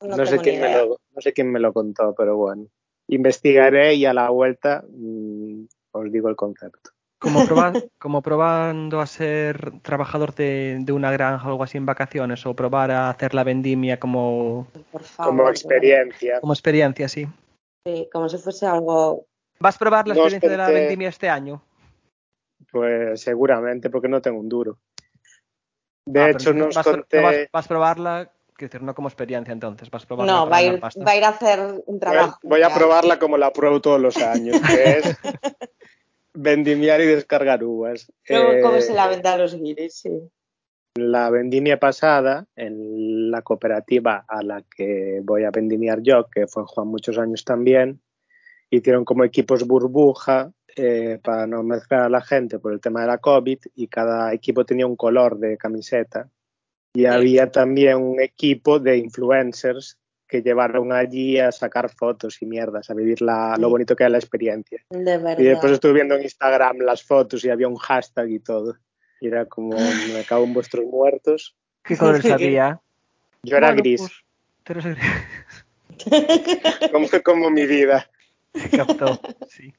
[0.01, 2.69] No, no, sé quién me lo, no sé quién me lo contó, pero bueno.
[3.09, 6.91] Investigaré y a la vuelta mm, os digo el concepto.
[7.19, 11.87] Como, proba- como probando a ser trabajador de, de una granja o algo así en
[11.87, 14.67] vacaciones, o probar a hacer la vendimia como,
[15.01, 15.37] favor.
[15.37, 16.41] Como experiencia.
[16.41, 17.27] como experiencia, sí.
[17.87, 19.27] Sí, como si fuese algo.
[19.59, 21.63] ¿Vas a probar la No experiencia de la vendimia este año?
[22.71, 24.79] Pues seguramente, porque no tengo un duro.
[26.07, 27.17] De Ah, hecho, vas, conté.
[27.19, 30.57] no vas, vas a probarla, decir, no como experiencia entonces, vas a probarla No, va
[30.59, 31.05] a, ir, pasta.
[31.05, 32.39] va a ir a hacer un Voy a- trabajo.
[32.43, 35.05] Voy a probarla como la pruebo todos los años, que es
[36.35, 38.11] vendimiar y descargar uvas.
[38.29, 39.95] Luego, ¿cómo Eh, se la vende a los guiris?
[39.95, 40.11] Sí.
[40.95, 46.65] la vendimia pasada, en la cooperativa a la que voy a vendimiar yo, que fue
[46.67, 48.03] Juan muchos años también,
[48.69, 53.07] hicieron como equipos burbuja eh, para no mezclar a la gente por el tema de
[53.07, 56.29] la COVID y cada equipo tenía un color de camiseta.
[56.95, 62.91] Y había también un equipo de influencers que llevaron allí a sacar fotos y mierdas,
[62.91, 64.85] a vivir la- lo bonito que era la experiencia.
[64.91, 65.39] De verdad.
[65.39, 68.77] Y después estuve viendo en Instagram las fotos y había un hashtag y todo.
[69.21, 71.55] Y era como, me cago en vuestros muertos.
[71.83, 72.81] ¿Qué colores había?
[73.43, 74.01] Yo era Bueno, gris,
[74.65, 74.93] pues,
[76.93, 78.09] como, como mi vida.
[78.77, 79.73] Captó, sí.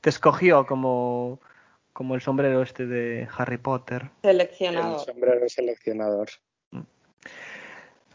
[0.00, 1.40] Te escogió como,
[1.92, 4.10] como el sombrero este de Harry Potter.
[4.22, 4.98] El Seleccionado.
[5.00, 6.28] sombrero seleccionador.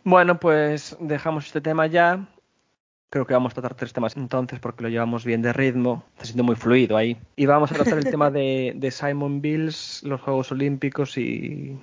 [0.04, 2.28] Bueno, pues dejamos este tema ya.
[3.10, 6.04] Creo que vamos a tratar tres temas entonces porque lo llevamos bien de ritmo.
[6.14, 7.18] Está siendo muy fluido ahí.
[7.36, 11.78] Y vamos a tratar el tema de, de Simon Bills, los Juegos Olímpicos y,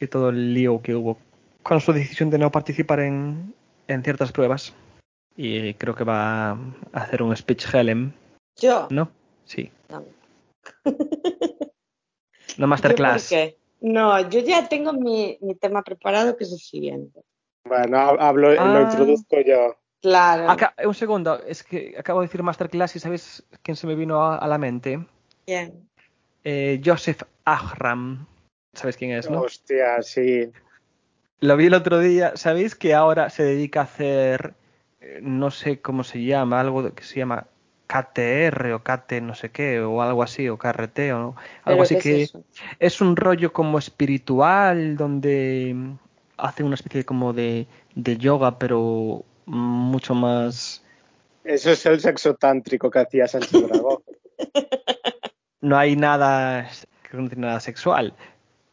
[0.00, 1.18] y todo el lío que hubo
[1.62, 3.54] con su decisión de no participar en,
[3.86, 4.74] en ciertas pruebas.
[5.36, 6.58] Y creo que va a
[6.94, 8.12] hacer un speech Helen,
[8.56, 8.88] Yo.
[8.90, 9.10] ¿no?
[9.44, 9.70] Sí.
[9.88, 10.04] No.
[12.58, 13.30] Una masterclass.
[13.30, 13.38] ¿Yo?
[13.80, 17.22] No, yo ya tengo mi, mi tema preparado, que es el siguiente.
[17.64, 18.64] Bueno, ha- hablo, Ah.
[18.66, 19.76] lo introduzco yo.
[20.00, 20.48] Claro.
[20.50, 24.22] Acá- un segundo, es que acabo de decir masterclass y ¿sabéis quién se me vino
[24.22, 25.04] a, a la mente?
[25.46, 25.88] Bien.
[26.44, 28.26] Eh, Joseph Ahram.
[28.72, 29.40] ¿Sabes quién es, no?
[29.42, 30.50] Hostia, sí.
[31.40, 32.32] Lo vi el otro día.
[32.36, 34.54] ¿Sabéis que ahora se dedica a hacer,
[35.00, 37.46] eh, no sé cómo se llama, algo que se llama
[37.88, 41.96] KTR o KT no sé qué, o algo así, o KRT, o algo ¿Pero así
[41.96, 42.44] que es eso?
[42.78, 45.74] es un rollo como espiritual donde
[46.36, 50.84] hace una especie como de, de yoga, pero mucho más...
[51.44, 54.02] Eso es el sexo tántrico que hacía Sánchez Dragón.
[55.62, 56.68] No hay nada,
[57.10, 58.14] que no tiene nada sexual.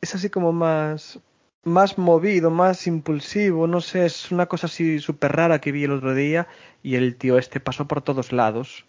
[0.01, 1.19] Es así como más,
[1.63, 5.93] más movido, más impulsivo, no sé, es una cosa así súper rara que vi el
[5.93, 6.47] otro día
[6.83, 8.85] y el tío este pasó por todos lados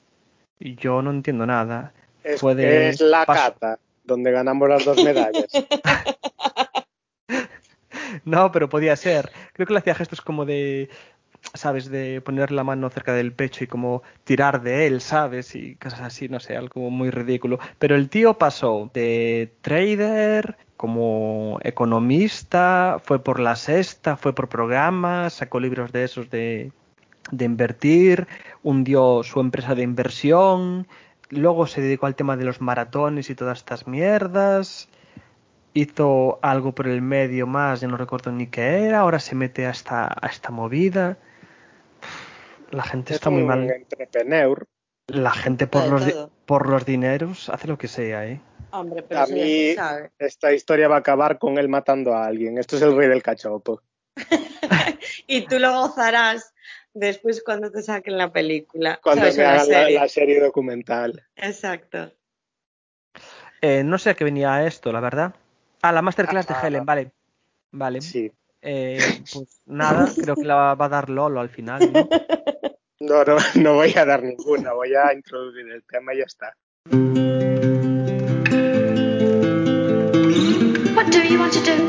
[0.60, 1.92] yo no entiendo nada.
[2.24, 5.46] Es, Fue de es la paso- cata, donde ganamos las dos medallas.
[8.24, 9.30] No, pero podía ser.
[9.52, 10.88] Creo que le hacía gestos como de,
[11.54, 11.90] ¿sabes?
[11.90, 15.54] De poner la mano cerca del pecho y como tirar de él, ¿sabes?
[15.54, 17.58] Y cosas así, no sé, algo muy ridículo.
[17.78, 25.34] Pero el tío pasó de trader como economista, fue por la sexta, fue por programas,
[25.34, 26.72] sacó libros de esos de,
[27.30, 28.26] de invertir,
[28.62, 30.86] hundió su empresa de inversión,
[31.30, 34.88] luego se dedicó al tema de los maratones y todas estas mierdas
[35.74, 39.66] hizo algo por el medio más, ya no recuerdo ni qué era, ahora se mete
[39.66, 41.18] a esta, a esta movida.
[42.70, 43.70] La gente es está muy mal.
[43.70, 44.66] entrepreneur.
[45.08, 48.40] La gente por los, por los dineros hace lo que sea, ¿eh?
[48.72, 50.10] Hombre, pero A mí sabe.
[50.18, 52.58] esta historia va a acabar con él matando a alguien.
[52.58, 53.82] Esto es el rey del cachopo.
[55.28, 56.54] Y tú lo gozarás
[56.96, 58.98] después cuando te saquen la película.
[59.02, 59.94] Cuando la hagan la, serie.
[60.00, 61.22] la serie documental.
[61.36, 62.12] Exacto.
[63.60, 65.34] Eh, No sé a qué venía esto, la verdad.
[65.82, 66.66] Ah, la masterclass de Ah.
[66.66, 67.12] Helen, vale.
[67.72, 68.00] Vale.
[68.00, 68.32] Sí.
[68.62, 68.98] Eh,
[69.32, 72.08] pues nada, creo que la va a dar Lolo al final, ¿no?
[72.98, 76.56] No, no, no voy a dar ninguna, voy a introducir el tema y ya está.
[80.96, 81.85] What do you want to do?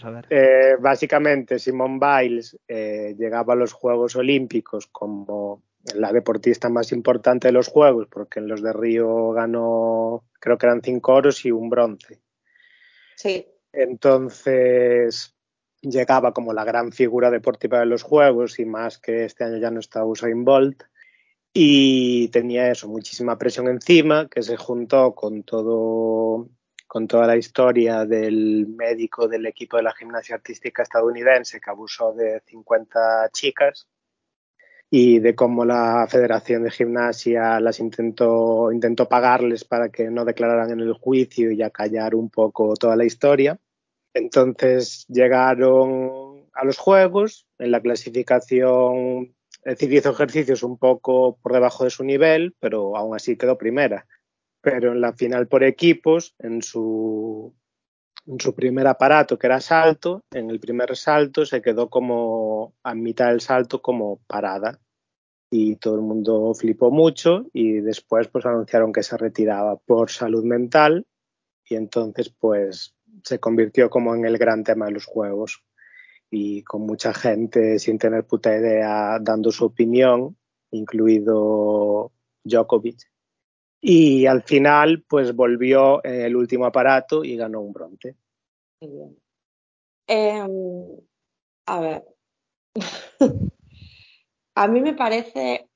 [0.00, 0.26] Pues a ver.
[0.30, 5.62] Eh, básicamente, Simone Biles eh, llegaba a los Juegos Olímpicos como
[5.94, 10.66] la deportista más importante de los Juegos, porque en los de Río ganó, creo que
[10.66, 12.20] eran cinco oros y un bronce.
[13.16, 13.46] Sí.
[13.72, 15.34] Entonces
[15.82, 19.70] llegaba como la gran figura deportiva de los Juegos y más que este año ya
[19.70, 20.84] no está Usain Bolt.
[21.52, 26.48] y tenía eso, muchísima presión encima, que se juntó con todo
[26.90, 32.12] con toda la historia del médico del equipo de la gimnasia artística estadounidense que abusó
[32.12, 33.86] de 50 chicas
[34.90, 40.72] y de cómo la Federación de Gimnasia las intentó, intentó pagarles para que no declararan
[40.72, 43.56] en el juicio y acallar un poco toda la historia.
[44.12, 51.52] Entonces llegaron a los Juegos, en la clasificación, es decir, hizo ejercicios un poco por
[51.52, 54.08] debajo de su nivel, pero aún así quedó primera.
[54.62, 57.54] Pero en la final por equipos, en su,
[58.54, 63.40] primer aparato, que era salto, en el primer salto se quedó como a mitad del
[63.40, 64.78] salto como parada.
[65.52, 70.44] Y todo el mundo flipó mucho y después pues anunciaron que se retiraba por salud
[70.44, 71.06] mental
[71.68, 72.94] y entonces pues
[73.24, 75.64] se convirtió como en el gran tema de los juegos
[76.30, 80.36] y con mucha gente sin tener puta idea dando su opinión,
[80.70, 82.12] incluido
[82.44, 83.09] Djokovic.
[83.80, 88.16] Y al final, pues volvió en el último aparato y ganó un bronce.
[88.80, 89.18] Muy bien.
[90.06, 90.44] Eh,
[91.66, 92.04] a ver,
[94.54, 95.68] a mí me parece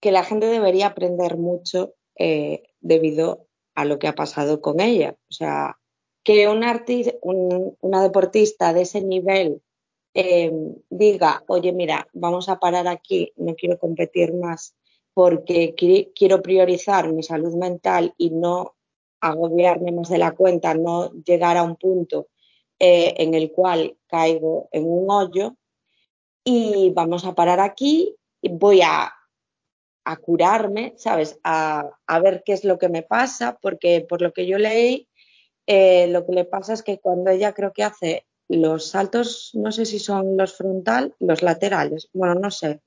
[0.00, 5.16] que la gente debería aprender mucho eh, debido a lo que ha pasado con ella.
[5.30, 5.78] O sea,
[6.22, 9.62] que un artista, un, una deportista de ese nivel
[10.14, 10.52] eh,
[10.90, 14.74] diga, oye, mira, vamos a parar aquí, no quiero competir más
[15.14, 15.74] porque
[16.14, 18.74] quiero priorizar mi salud mental y no
[19.20, 22.28] agobiarme más de la cuenta, no llegar a un punto
[22.78, 25.56] eh, en el cual caigo en un hoyo
[26.44, 29.12] y vamos a parar aquí y voy a,
[30.04, 31.38] a curarme, ¿sabes?
[31.44, 35.08] A, a, ver qué es lo que me pasa, porque por lo que yo leí,
[35.66, 39.70] eh, lo que le pasa es que cuando ella creo que hace los saltos, no
[39.70, 42.80] sé si son los frontal, los laterales, bueno, no sé,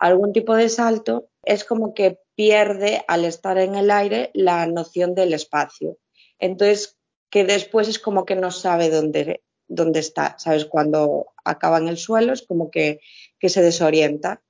[0.00, 5.14] algún tipo de salto, es como que pierde al estar en el aire la noción
[5.14, 5.98] del espacio.
[6.38, 6.98] Entonces,
[7.30, 10.64] que después es como que no sabe dónde, dónde está, ¿sabes?
[10.64, 13.00] Cuando acaba en el suelo es como que,
[13.38, 14.42] que se desorienta.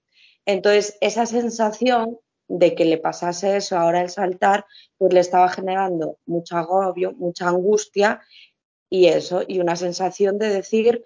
[0.46, 4.66] Entonces, esa sensación de que le pasase eso ahora al saltar,
[4.98, 8.22] pues le estaba generando mucho agobio, mucha angustia
[8.88, 11.04] y eso, y una sensación de decir,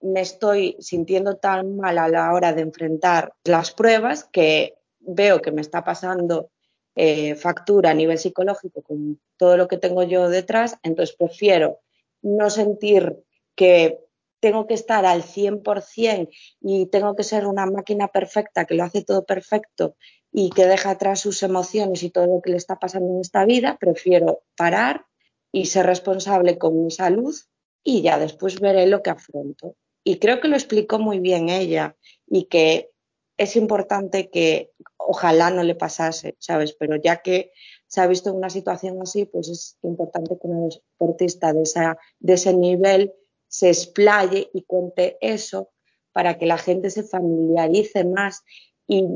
[0.00, 5.52] me estoy sintiendo tan mal a la hora de enfrentar las pruebas que veo que
[5.52, 6.50] me está pasando
[6.94, 11.80] eh, factura a nivel psicológico con todo lo que tengo yo detrás, entonces prefiero
[12.22, 13.22] no sentir
[13.54, 14.00] que
[14.40, 16.28] tengo que estar al 100%
[16.60, 19.96] y tengo que ser una máquina perfecta que lo hace todo perfecto
[20.32, 23.44] y que deja atrás sus emociones y todo lo que le está pasando en esta
[23.44, 25.06] vida, prefiero parar
[25.52, 27.34] y ser responsable con mi salud
[27.82, 29.74] y ya después veré lo que afronto.
[30.08, 31.96] Y creo que lo explicó muy bien ella
[32.28, 32.92] y que
[33.36, 36.74] es importante que ojalá no le pasase, ¿sabes?
[36.78, 37.50] Pero ya que
[37.88, 42.34] se ha visto una situación así, pues es importante que un deportista de, esa, de
[42.34, 43.14] ese nivel
[43.48, 45.72] se explaye y cuente eso
[46.12, 48.44] para que la gente se familiarice más
[48.86, 49.08] y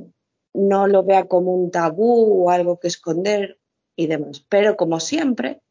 [0.52, 3.60] no lo vea como un tabú o algo que esconder
[3.94, 4.44] y demás.
[4.48, 5.62] Pero como siempre,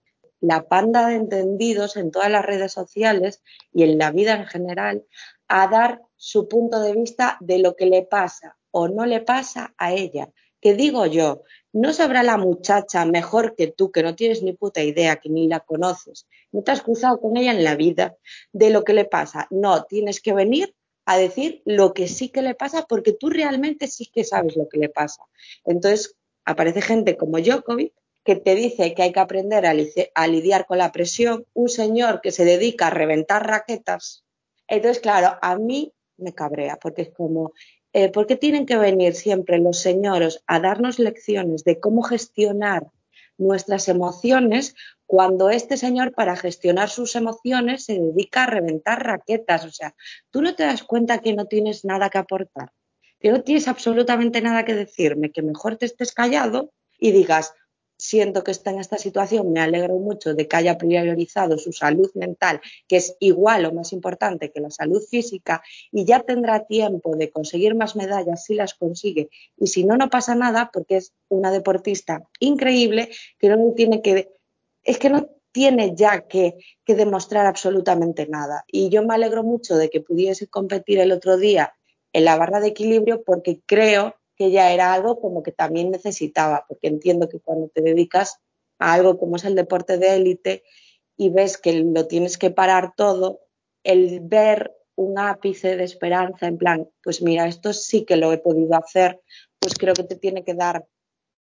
[0.41, 5.05] la panda de entendidos en todas las redes sociales y en la vida en general
[5.47, 9.73] a dar su punto de vista de lo que le pasa o no le pasa
[9.77, 10.29] a ella.
[10.61, 14.83] Que digo yo, no sabrá la muchacha mejor que tú, que no tienes ni puta
[14.83, 18.17] idea, que ni la conoces, no te has cruzado con ella en la vida
[18.51, 19.47] de lo que le pasa.
[19.51, 20.75] No, tienes que venir
[21.05, 24.67] a decir lo que sí que le pasa porque tú realmente sí que sabes lo
[24.67, 25.23] que le pasa.
[25.63, 27.93] Entonces, aparece gente como Djokovic
[28.29, 32.31] que te dice que hay que aprender a, lidiar con la presión, un señor que
[32.31, 34.23] se dedica a reventar raquetas.
[34.67, 37.53] Entonces, claro, a mí me cabrea, porque es como,
[37.91, 42.91] eh, ¿por qué tienen que venir siempre los señores a darnos lecciones de cómo gestionar
[43.39, 44.75] nuestras emociones
[45.07, 49.65] cuando este señor para gestionar sus emociones se dedica a reventar raquetas?
[49.65, 49.95] O sea,
[50.29, 52.73] tú no te das cuenta que no tienes nada que aportar,
[53.19, 57.55] que no tienes absolutamente nada que decirme, que mejor te estés callado y digas,
[57.99, 62.09] siento que está en esta situación, me alegro mucho de que haya priorizado su salud
[62.15, 67.15] mental, que es igual o más importante que la salud física, y ya tendrá tiempo
[67.17, 69.29] de conseguir más medallas si las consigue.
[69.57, 74.29] Y si no, no pasa nada porque es una deportista increíble que no tiene que,
[74.83, 78.63] es que no tiene ya que, que demostrar absolutamente nada.
[78.67, 81.73] Y yo me alegro mucho de que pudiese competir el otro día
[82.13, 86.65] en la barra de equilibrio porque creo que ya era algo como que también necesitaba,
[86.67, 88.39] porque entiendo que cuando te dedicas
[88.79, 90.63] a algo como es el deporte de élite
[91.15, 93.41] y ves que lo tienes que parar todo,
[93.83, 98.37] el ver un ápice de esperanza en plan, pues mira, esto sí que lo he
[98.37, 99.21] podido hacer
[99.59, 100.87] pues creo que te tiene que dar,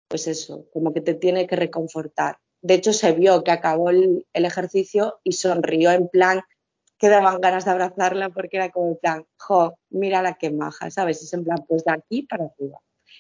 [0.08, 2.38] pues eso, como que te tiene que reconfortar.
[2.62, 6.42] De hecho, se vio que acabó el, ejercicio y sonrió en plan
[7.04, 10.90] que daban ganas de abrazarla porque era como en plan, jo, mira la que maja,
[10.90, 11.22] ¿sabes?
[11.22, 12.80] Es en plan, pues de aquí para arriba.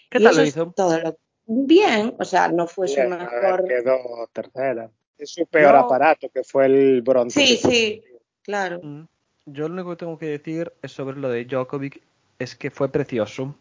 [0.09, 0.73] ¿Qué Y tal eso lo es hizo?
[0.73, 1.17] todo lo
[1.47, 3.67] bien, o sea, no fue su Bien, mejor.
[3.67, 3.97] Quedó
[4.31, 4.89] tercera.
[5.17, 7.45] Es su peor aparato, que fue el bronce.
[7.45, 8.01] Sí, sí,
[8.41, 8.79] claro.
[8.81, 9.01] Mm.
[9.47, 12.01] Yo lo único que tengo que decir es sobre lo de Djokovic
[12.39, 13.53] es que fue precioso.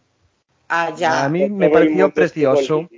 [0.69, 1.25] Ah, ya.
[1.25, 2.89] A mí me pareció precioso.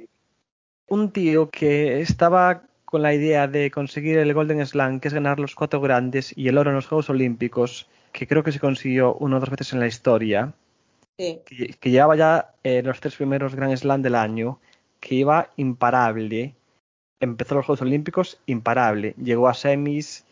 [0.89, 2.65] Un tío que estaba
[2.95, 6.47] con la idea de conseguir el Golden Slam, que es ganar los cuatro grandes y
[6.47, 9.73] el oro en los Juegos Olímpicos, que creo que se consiguió una o dos veces
[9.73, 10.53] en la historia,
[11.19, 11.41] Sí.
[11.45, 14.61] que, que llevaba ya eh, los tres primeros Grand Slam del año,
[15.01, 16.55] que iba imparable.
[17.19, 19.17] Empezó los Juegos Olímpicos imparable.
[19.21, 20.25] Llegó a semis,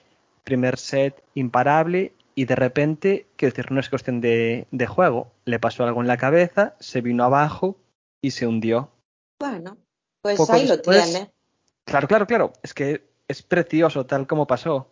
[0.45, 5.33] primer set imparable y de repente, quiero decir, no es cuestión de, de juego.
[5.47, 7.77] Le pasó algo en la cabeza, se vino abajo
[8.23, 8.89] y se hundió.
[9.41, 9.79] Bueno,
[10.23, 11.29] pues Poco ahí lo tiene.
[11.85, 12.53] Claro, claro, claro.
[12.62, 14.89] Es que es precioso tal como pasó.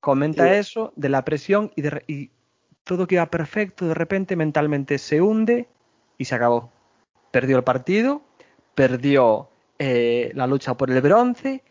[0.00, 0.54] Comenta Sí.
[0.58, 2.30] eso de la presión y, de re- y
[2.84, 3.86] todo queda perfecto.
[3.88, 5.68] De repente mentalmente se hunde
[6.18, 6.70] y se acabó.
[7.30, 8.22] Perdió el partido,
[8.74, 9.48] perdió
[9.78, 11.62] eh, la lucha por el bronce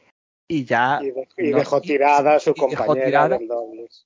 [0.47, 0.99] y ya.
[1.01, 4.05] Y, de- y no- dejó tirada a su compañera tirada- del dobles.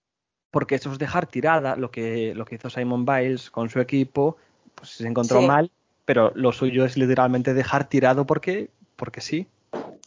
[0.52, 4.38] porque eso es dejar tirada lo que, lo que hizo Simon Biles con su equipo,
[4.76, 5.48] pues se encontró Sí.
[5.48, 5.72] mal,
[6.06, 9.48] pero lo suyo es literalmente dejar tirado porque, porque sí.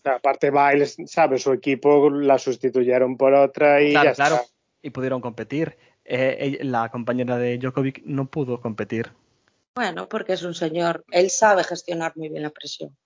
[0.04, 4.34] Aparte, Biles, sabe, su equipo la sustituyeron por otra y Claro, ya claro.
[4.36, 4.48] está.
[4.82, 5.76] Y pudieron competir.
[6.04, 9.12] Eh, la compañera de Djokovic no pudo competir.
[9.74, 11.04] Bueno, porque es un señor.
[11.10, 12.96] Él sabe gestionar muy bien la presión.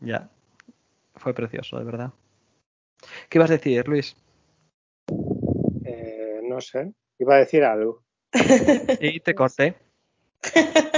[0.00, 0.28] Ya.
[1.14, 2.10] Fue precioso, de verdad.
[3.28, 4.16] ¿Qué ibas a decir, Luis?
[5.84, 8.02] Eh, no sé, iba a decir algo.
[9.00, 9.76] Y te corté.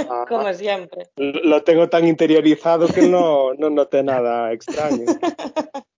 [0.09, 1.07] Ah, Como siempre.
[1.17, 5.05] Lo tengo tan interiorizado que no, no noté nada extraño.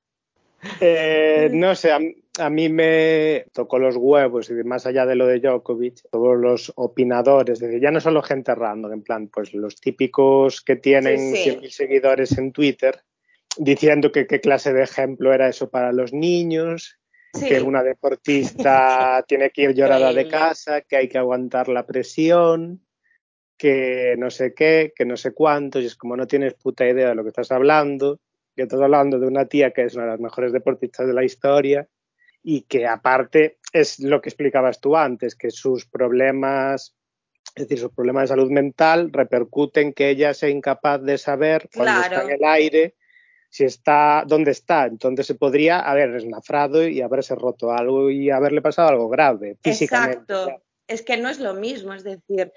[0.82, 2.00] Eh, no sé, a,
[2.40, 6.74] a mí me tocó los huevos y más allá de lo de Djokovic, todos los
[6.76, 11.36] opinadores, es decir, ya no solo gente random, en plan, pues los típicos que tienen
[11.36, 11.50] Sí, sí.
[11.52, 13.00] 100.000 seguidores en Twitter,
[13.58, 16.98] diciendo que qué clase de ejemplo era eso para los niños,
[17.34, 17.48] Sí.
[17.50, 22.82] que una deportista tiene que ir llorada de casa, que hay que aguantar la presión,
[23.58, 27.10] que no sé qué, que no sé cuántos, y es como no tienes puta idea
[27.10, 28.20] de lo que estás hablando,
[28.56, 31.24] que estás hablando de una tía que es una de las mejores deportistas de la
[31.24, 31.88] historia
[32.44, 36.96] y que aparte es lo que explicabas tú antes, que sus problemas,
[37.56, 42.02] es decir, sus problemas de salud mental repercuten que ella sea incapaz de saber cuando
[42.02, 42.16] Claro.
[42.16, 42.96] está en el aire
[43.50, 44.86] si está, dónde está.
[44.86, 50.34] Entonces se podría haber esnafrado y haberse roto algo y haberle pasado algo grave físicamente.
[50.34, 50.62] Exacto.
[50.88, 52.52] Es que no es lo mismo, es decir,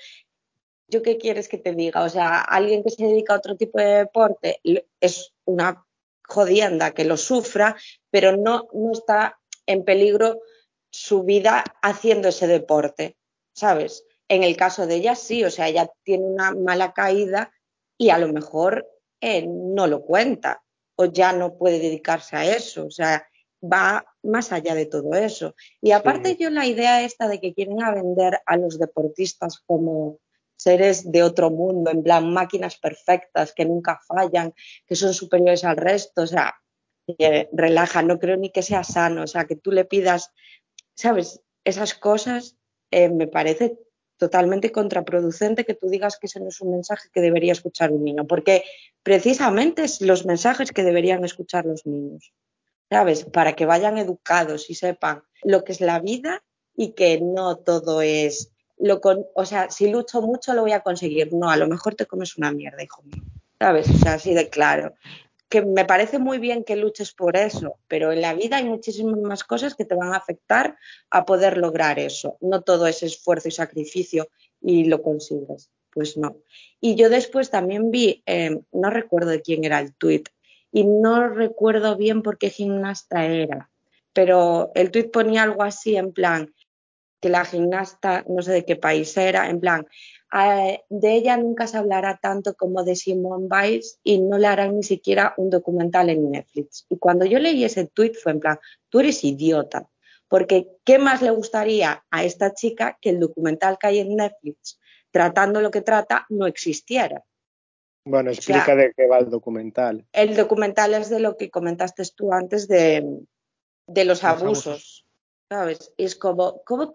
[0.88, 2.02] ¿yo qué quieres que te diga?
[2.02, 4.60] O sea, alguien que se dedica a otro tipo de deporte
[5.00, 5.84] es una
[6.26, 7.76] jodienda que lo sufra,
[8.10, 10.40] pero no, no está en peligro
[10.90, 13.16] su vida haciendo ese deporte,
[13.54, 14.04] ¿sabes?
[14.28, 17.52] En el caso de ella sí, o sea, ella tiene una mala caída
[17.98, 18.88] y a lo mejor
[19.20, 20.62] eh, no lo cuenta
[20.96, 23.26] o ya no puede dedicarse a eso, o sea,
[23.62, 25.54] va más allá de todo eso.
[25.80, 30.18] Y aparte yo la idea esta de que quieren a vender a los deportistas como
[30.58, 34.52] seres de otro mundo, en plan máquinas perfectas que nunca fallan,
[34.86, 36.54] que son superiores al resto, o sea,
[37.52, 40.32] relaja, no creo ni que sea sano, o sea, que tú le pidas,
[40.94, 41.40] ¿sabes?
[41.64, 42.56] Esas cosas
[42.90, 43.78] eh, me parece
[44.18, 48.02] totalmente contraproducente que tú digas que ese no es un mensaje que debería escuchar un
[48.02, 48.64] niño, porque
[49.04, 52.32] precisamente es los mensajes que deberían escuchar los niños,
[52.90, 53.24] ¿sabes?
[53.24, 56.42] Para que vayan educados y sepan lo que es la vida
[56.76, 60.80] y que no todo es lo con, o sea, si lucho mucho lo voy a
[60.80, 61.32] conseguir.
[61.32, 63.22] No, a lo mejor te comes una mierda, hijo mío.
[63.58, 63.88] ¿Sabes?
[63.90, 64.94] O sea, así de claro.
[65.48, 69.18] Que me parece muy bien que luches por eso, pero en la vida hay muchísimas
[69.20, 70.76] más cosas que te van a afectar
[71.10, 72.36] a poder lograr eso.
[72.40, 74.28] No todo es esfuerzo y sacrificio
[74.60, 75.70] y lo consigues.
[75.90, 76.36] Pues no.
[76.80, 80.28] Y yo después también vi, eh, no recuerdo de quién era el tuit,
[80.72, 83.70] y no recuerdo bien por qué gimnasta era,
[84.12, 86.54] pero el tuit ponía algo así en plan,
[87.20, 89.86] que la gimnasta, no sé de qué país era, en plan,
[90.32, 94.76] eh, de ella nunca se hablará tanto como de Simone Biles y no le harán
[94.76, 96.86] ni siquiera un documental en Netflix.
[96.88, 98.58] Y cuando yo leí ese tweet fue en plan,
[98.88, 99.88] tú eres idiota,
[100.28, 104.78] porque ¿qué más le gustaría a esta chica que el documental que hay en Netflix
[105.10, 107.24] tratando lo que trata no existiera?
[108.04, 110.06] Bueno, O explica sea, de qué va el documental.
[110.12, 113.04] el documental es de lo que comentaste tú antes de,
[113.86, 115.06] de los Los abusos, abusos.
[115.50, 115.92] ¿sabes?
[115.96, 116.92] Y es como, ¿cómo,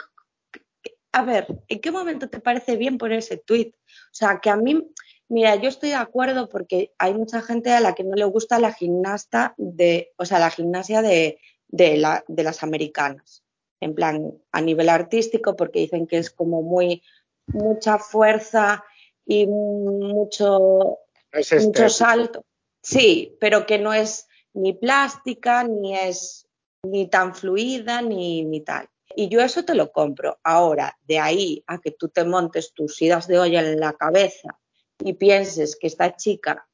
[1.13, 3.73] a ver, ¿en qué momento te parece bien poner ese tweet?
[3.87, 4.93] O sea, que a mí
[5.33, 8.59] Mira, yo estoy de acuerdo porque hay mucha gente a la que no le gusta
[8.59, 13.43] la gimnasta de, o sea, la gimnasia de, de, la, de las americanas.
[13.79, 17.01] En plan, a nivel artístico, porque dicen que es como muy,
[17.47, 18.83] mucha fuerza
[19.25, 20.99] y mucho,
[21.31, 22.45] Es mucho salto.
[22.83, 26.47] Sí, pero que no es ni plástica, ni es
[26.83, 28.87] ni tan fluida, ni, ni tal.
[29.15, 30.39] Y yo eso te lo compro.
[30.43, 34.59] Ahora, de ahí a que tú te montes tus idas de olla en la cabeza
[34.99, 36.67] y pienses que esta chica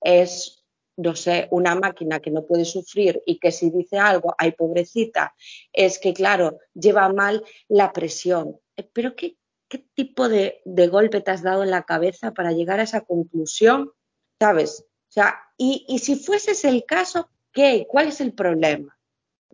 [0.00, 0.64] es,
[0.96, 5.34] no sé, una máquina que no puede sufrir y que si dice algo, ay, pobrecita,
[5.72, 8.60] es que, claro, lleva mal la presión.
[8.76, 9.36] Eh, Pero ¿qué,
[9.68, 13.02] qué tipo de, de golpe te has dado en la cabeza para llegar a esa
[13.02, 13.92] conclusión?
[14.38, 14.84] ¿Sabes?
[15.08, 17.86] O sea, y, y si fueses el caso, ¿qué?
[17.88, 18.98] ¿Cuál es el problema?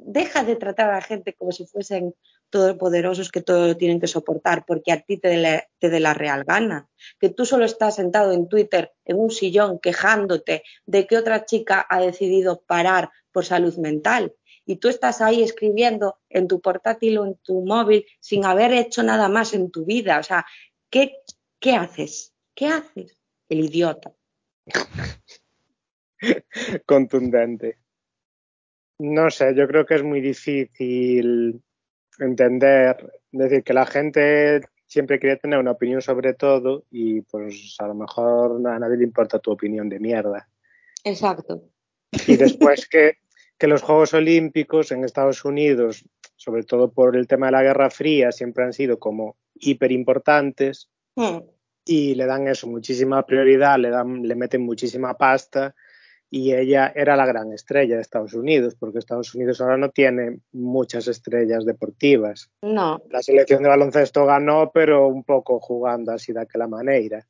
[0.00, 2.14] Deja de tratar a la gente como si fuesen
[2.50, 6.00] todopoderosos que todo lo tienen que soportar porque a ti te dé la, te dé
[6.00, 6.88] la real gana.
[7.18, 11.86] Que tú solo estás sentado en Twitter en un sillón quejándote de que otra chica
[11.88, 14.32] ha decidido parar por salud mental
[14.68, 19.02] y tú estás ahí escribiendo en tu portátil o en tu móvil sin haber hecho
[19.02, 20.18] nada más en tu vida.
[20.18, 20.44] O sea,
[20.90, 21.22] ¿qué,
[21.58, 22.34] qué haces?
[22.54, 23.18] ¿Qué haces?
[23.48, 24.12] El idiota.
[26.86, 27.78] contundente.
[28.98, 31.62] No sé, yo creo que es muy difícil
[32.18, 37.76] entender, es decir, que la gente siempre quiere tener una opinión sobre todo y pues
[37.78, 40.48] a lo mejor a nadie le importa tu opinión de mierda.
[41.04, 41.62] Exacto.
[42.26, 43.18] Y después que,
[43.56, 46.04] que los Juegos Olímpicos en Estados Unidos,
[46.36, 50.90] sobre todo por el tema de la Guerra Fría, siempre han sido como hiper importantes
[51.18, 51.40] Hmm.
[51.84, 55.74] y le dan eso muchísima prioridad, le dan, le meten muchísima pasta
[56.30, 60.40] y ella era la gran estrella de Estados Unidos, porque Estados Unidos ahora no tiene
[60.52, 62.50] muchas estrellas deportivas.
[62.62, 63.00] No.
[63.10, 67.26] La selección de baloncesto ganó, pero un poco jugando así de aquella manera.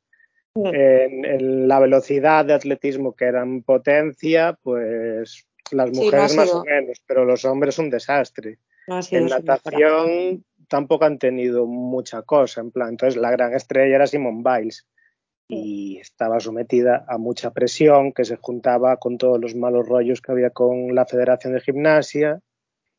[0.55, 0.65] Mm.
[0.65, 6.05] En, en la velocidad de atletismo que era en potencia, pues las Sí, no ha
[6.05, 8.57] mujeres más o menos, pero los hombres un desastre.
[8.87, 14.07] No En natación tampoco han tenido mucha cosa, en plan, entonces la gran estrella era
[14.07, 14.85] Simone Biles
[15.51, 20.31] y estaba sometida a mucha presión que se juntaba con todos los malos rollos que
[20.31, 22.39] había con la Federación de Gimnasia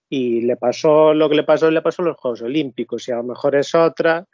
[0.08, 3.22] y le pasó lo que le pasó, le pasó los Juegos Olímpicos y a lo
[3.22, 4.26] mejor es otra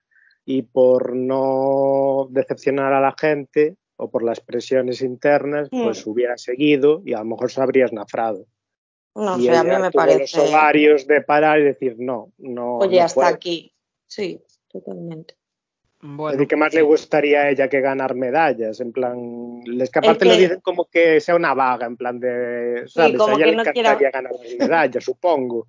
[0.47, 5.85] y por no decepcionar a la gente o por las presiones internas, Mm.
[5.85, 8.47] pues hubiera seguido y a lo mejor se habría esnafrado.
[9.15, 10.39] No y sé, a mí me parece.
[10.39, 12.79] los ovarios de parar y decir no, no.
[12.79, 13.35] Oye, no hasta puedo.
[13.35, 13.73] aquí.
[14.07, 15.35] Sí, totalmente.
[16.11, 18.81] Es Bueno, decir, ¿qué más le gustaría a ella que ganar medallas?
[18.81, 22.21] En plan, es que aparte que- lo dicen como que sea una vaga, en plan
[22.21, 23.17] de, ¿sabes?
[23.19, 25.67] como a ella que le no encantaría quiera- ganar las medallas, supongo.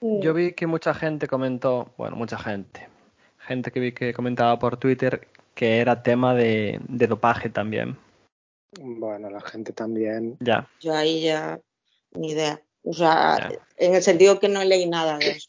[0.00, 0.20] Mm.
[0.20, 2.86] yo vi que mucha gente comentó, bueno, mucha gente,
[3.38, 7.96] gente que vi que comentaba por Twitter que era tema de, de dopaje también.
[8.78, 10.36] Bueno, la gente también.
[10.40, 10.68] Ya.
[10.80, 11.58] Yo ahí ya
[12.12, 12.60] ni idea.
[12.84, 13.58] O sea, Ya.
[13.78, 15.48] en el sentido que no leí nada de eso.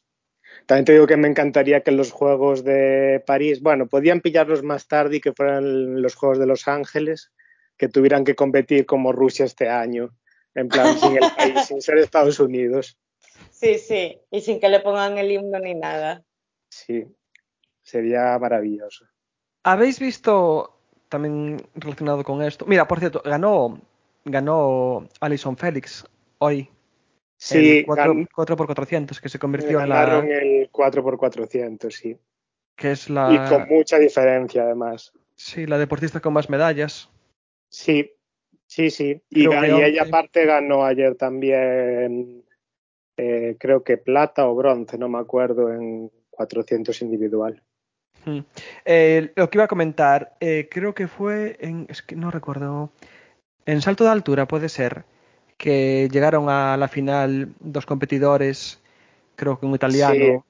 [0.67, 4.87] También te digo que me encantaría que los Juegos de París, bueno, podían pillarlos más
[4.87, 7.31] tarde y que fueran los Juegos de Los Ángeles,
[7.77, 10.15] que tuvieran que competir como Rusia este año,
[10.53, 12.99] en plan, sin el país, sin ser Estados Unidos.
[13.49, 14.19] Sí, sí.
[14.29, 16.23] Y sin que le pongan el himno ni nada.
[16.69, 17.07] Sí,
[17.81, 19.05] sería maravilloso.
[19.63, 22.65] ¿Habéis visto también relacionado con esto?
[22.65, 23.81] Mira, por cierto, ganó
[24.31, 26.05] ganó Alison Félix
[26.39, 26.69] hoy
[27.39, 32.17] Sí, el 4, gan- 4x400 que se convirtió en la ganaron el 4x400, sí.
[32.75, 35.13] que es Y la con mucha diferencia, además.
[35.35, 37.11] sí, la deportista con más medallas.
[37.69, 38.11] Sí,
[38.65, 39.21] sí, sí.
[39.29, 42.43] Y, y ella aparte ganó ayer también,
[43.17, 47.61] eh, creo que plata o bronce, no me acuerdo, en 400 individual.
[48.25, 48.39] Mm.
[48.85, 52.91] Eh, lo que iba a comentar, eh, creo que fue en, es que no recuerdo,
[53.65, 55.05] en salto de altura puede ser,
[55.57, 58.79] que llegaron a la final dos competidores,
[59.35, 60.45] creo que un italiano,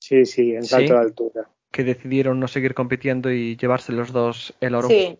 [0.00, 0.92] Sí, sí, en salto Sí.
[0.94, 1.50] de altura.
[1.70, 4.88] que decidieron no seguir compitiendo y llevarse los dos el oro.
[4.88, 5.18] Sí.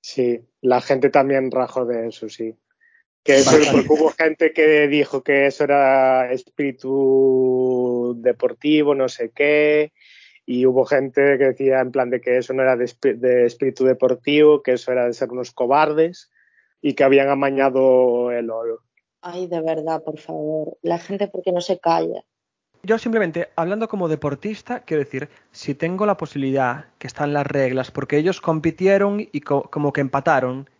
[0.00, 2.54] Sí, la gente también rajó de eso, sí.
[3.24, 9.92] Que eso, porque hubo gente que dijo que eso era espíritu deportivo, no sé qué,
[10.46, 13.84] y hubo gente que decía en plan de que eso no era de, de espíritu
[13.84, 16.30] deportivo, que eso era de ser unos cobardes
[16.80, 18.80] y que habían amañado el oro.
[19.20, 20.78] Ay, de verdad, por favor.
[20.82, 22.24] La gente, ¿por qué no se calla?
[22.84, 27.90] Yo simplemente, hablando como deportista, quiero decir, si tengo la posibilidad, que están las reglas,
[27.90, 30.70] porque ellos compitieron y co- como que empataron,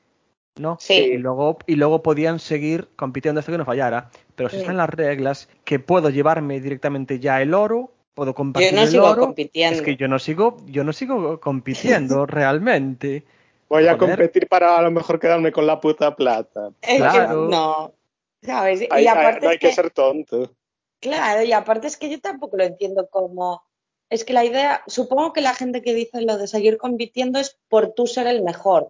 [0.56, 0.76] ¿no?
[0.80, 0.94] Sí.
[0.94, 4.10] Y luego, y luego podían seguir compitiendo hasta que no fallara.
[4.36, 4.60] Pero si Sí.
[4.62, 8.88] están las reglas, que puedo llevarme directamente ya el oro, puedo compartir Yo no el
[8.88, 9.20] sigo oro.
[9.26, 9.74] compitiendo.
[9.76, 13.24] Es que yo no sigo, yo no sigo compitiendo realmente.
[13.68, 14.10] Voy a Joder.
[14.16, 16.70] competir para a lo mejor quedarme con la puta plata.
[16.80, 17.48] Es que Claro.
[17.48, 17.94] no.
[18.42, 18.80] ¿Sabes?
[18.90, 20.54] Hay- y hay- aparte no hay es que que, ser tonto.
[21.00, 23.62] claro, y aparte es que yo tampoco lo entiendo como.
[24.10, 27.58] Es que la idea, supongo que la gente que dice lo de seguir compitiendo es
[27.68, 28.88] por tú ser el mejor.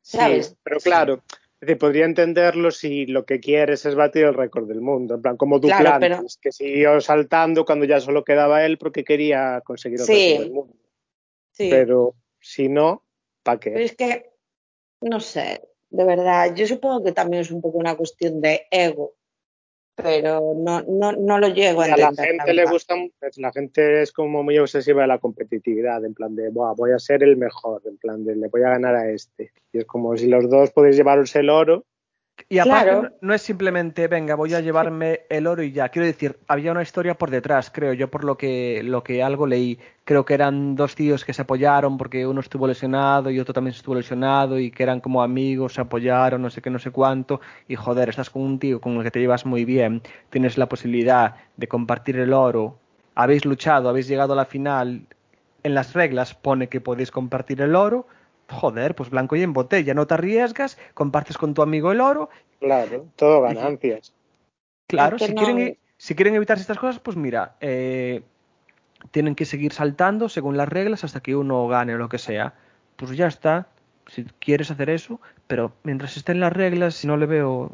[0.00, 0.46] ¿Sabes?
[0.46, 4.66] Sí, pero claro, es decir, podría entenderlo si lo que quieres es batir el récord
[4.66, 5.16] del mundo.
[5.16, 9.04] En plan, como Claro, Duplantis, pero- que siguió saltando cuando ya solo quedaba él porque
[9.04, 10.12] quería conseguir el Sí.
[10.30, 10.74] récord del mundo.
[11.52, 11.68] Sí.
[11.68, 13.02] Pero si no,
[13.48, 13.84] ¿para Pero qué?
[13.84, 14.30] es que,
[15.00, 19.14] no sé, de verdad, yo supongo que también es un poco una cuestión de ego,
[19.94, 22.94] pero no, no, no lo llego a la gente le gusta,
[23.36, 26.98] la gente es como muy obsesiva de la competitividad, en plan de, Buah, voy a
[26.98, 29.50] ser el mejor, en plan de, le voy a ganar a este.
[29.72, 31.84] Y es como si los dos podéis llevaros el oro,
[32.48, 33.02] Y aparte Claro.
[33.02, 35.88] no, no es simplemente, venga, voy a llevarme el oro y ya.
[35.88, 39.46] Quiero decir, había una historia por detrás, creo yo, por lo que, lo que algo
[39.46, 39.78] leí.
[40.04, 43.74] Creo que eran dos tíos que se apoyaron porque uno estuvo lesionado y otro también
[43.74, 47.40] estuvo lesionado y que eran como amigos, se apoyaron, no sé qué, no sé cuánto.
[47.66, 50.68] Y joder, estás con un tío con el que te llevas muy bien, tienes la
[50.68, 52.78] posibilidad de compartir el oro,
[53.14, 55.02] habéis luchado, habéis llegado a la final.
[55.64, 58.06] En las reglas pone que podéis compartir el oro.
[58.50, 62.30] Joder, pues blanco y en botella, no te arriesgas, compartes con tu amigo el oro
[62.60, 64.12] claro, todo ganancias.
[64.86, 68.22] Claro, si, quieren, si quieren evitarse estas cosas, pues mira, eh,
[69.10, 72.54] tienen que seguir saltando según las reglas hasta que uno gane o lo que sea.
[72.96, 73.68] Pues ya está,
[74.06, 77.70] si quieres hacer eso, pero mientras estén las reglas, no le veo,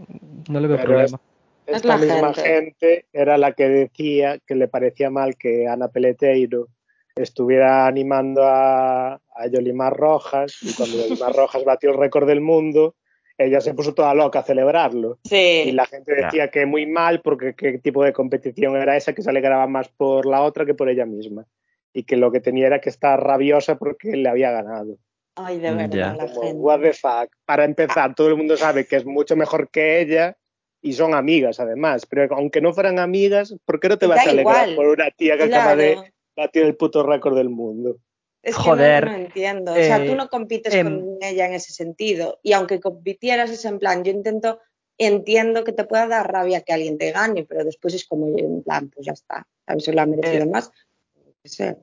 [0.48, 1.20] no le veo Pero problema.
[1.66, 2.42] Es Esta la misma gente.
[2.42, 3.06] gente.
[3.12, 6.68] era la que decía que le parecía mal que Ana Peleteiro
[7.16, 12.96] estuviera animando a, a Yolimar Rojas y cuando Yolimar Rojas batió el récord del mundo,
[13.38, 15.18] ella se puso toda loca a celebrarlo.
[15.30, 19.22] Y la gente decía que muy mal porque qué tipo de competición era esa que
[19.22, 21.46] se alegraba más por la otra que por ella misma.
[21.92, 24.98] Y que lo que tenía era que estar rabiosa porque le había ganado.
[25.36, 26.14] ay, de verdad, ya.
[26.14, 26.52] la gente.
[26.54, 27.30] what the fuck.
[27.44, 30.36] Para empezar, todo el mundo sabe que es mucho mejor que ella
[30.80, 32.06] y son amigas además.
[32.06, 34.76] Pero aunque no fueran amigas, ¿por qué no te vas a alegrar igual.
[34.76, 37.96] por una tía que acaba de Batir el puto récord del mundo?
[38.42, 39.72] Es que Joder, no, no entiendo.
[39.72, 42.40] O sea, eh, tú no compites em, con ella en ese sentido.
[42.42, 44.60] Y aunque compitieras, es en plan, yo intento,
[44.98, 48.62] entiendo que te pueda dar rabia que alguien te gane, pero después es como, en
[48.62, 49.46] plan, pues ya está.
[49.66, 49.84] ¿Sabes?
[49.84, 50.70] Se lo ha merecido Eh, más.
[51.16, 51.76] No sé.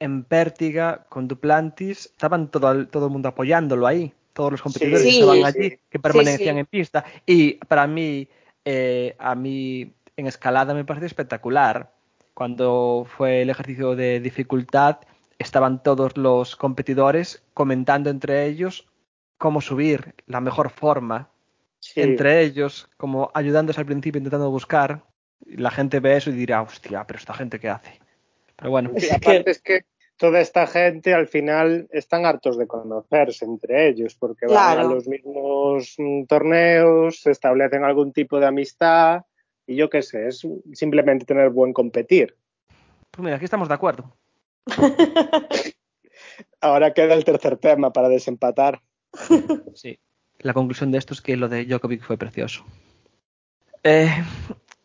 [0.00, 4.12] En Pértiga, con Duplantis, estaban todo, el- todo el mundo apoyándolo ahí.
[4.32, 5.80] Todos los competidores Sí, que estaban sí, allí, sí.
[5.90, 6.60] que permanecían sí.
[6.60, 7.04] en pista.
[7.26, 8.28] Y para mí,
[8.64, 11.92] eh, a mí en escalada me parece espectacular.
[12.38, 14.98] Cuando fue el ejercicio de dificultad,
[15.40, 18.86] estaban todos los competidores comentando entre ellos
[19.38, 21.30] cómo subir la mejor forma.
[21.80, 22.00] Sí.
[22.00, 25.02] Entre ellos, como ayudándose al principio, intentando buscar.
[25.46, 27.98] Y la gente ve eso y dirá, hostia, pero esta gente qué hace.
[28.54, 29.80] Pero bueno, Y aparte es que
[30.16, 35.08] toda esta gente al final están hartos de conocerse entre ellos porque van a los
[35.08, 39.22] mismos mm, torneos, se establecen algún tipo de amistad
[39.68, 42.34] y yo qué sé, es simplemente tener buen competir.
[43.12, 44.16] pues mira, aquí estamos de acuerdo.
[46.60, 48.80] Ahora queda el tercer tema para desempatar.
[49.74, 49.98] Sí.
[50.40, 52.64] La conclusión de esto es que lo de Djokovic fue precioso.
[53.84, 54.08] Eh,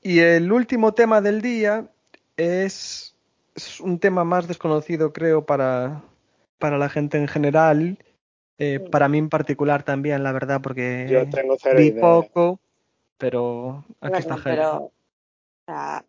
[0.01, 1.87] y el último tema del día
[2.37, 3.15] es,
[3.55, 6.03] es un tema más desconocido, creo, para,
[6.59, 7.97] para la gente en general.
[8.59, 8.89] Eh, Mm.
[8.91, 12.01] para mí en particular también, la verdad, porque Yo tengo vi idea.
[12.01, 12.59] poco,
[13.17, 14.91] pero aquí está pero,
[15.65, 16.05] sea,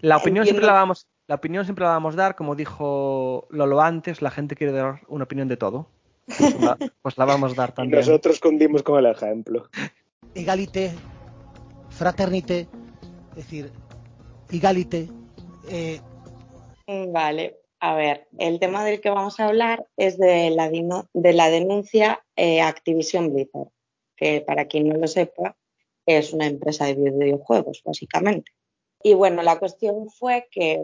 [0.00, 3.80] La opinión siempre la vamos, la opinión siempre la vamos a dar, como dijo Lolo
[3.80, 5.88] antes, la gente quiere dar una opinión de todo.
[6.26, 8.00] Pues la, pues la vamos a dar también.
[8.00, 9.68] nosotros cundimos con el ejemplo.
[10.34, 10.92] egalité,
[11.90, 12.68] fraternité,
[13.30, 13.72] es decir,
[14.50, 15.08] égalité.
[15.68, 16.00] eh,
[16.86, 21.50] Vale, a ver, el tema del que vamos a hablar es de la, de la
[21.50, 23.68] denuncia eh, Activision Blizzard,
[24.16, 25.56] que para quien no lo sepa
[26.08, 28.50] es una empresa de videojuegos, básicamente.
[29.02, 30.82] Y bueno, la cuestión fue que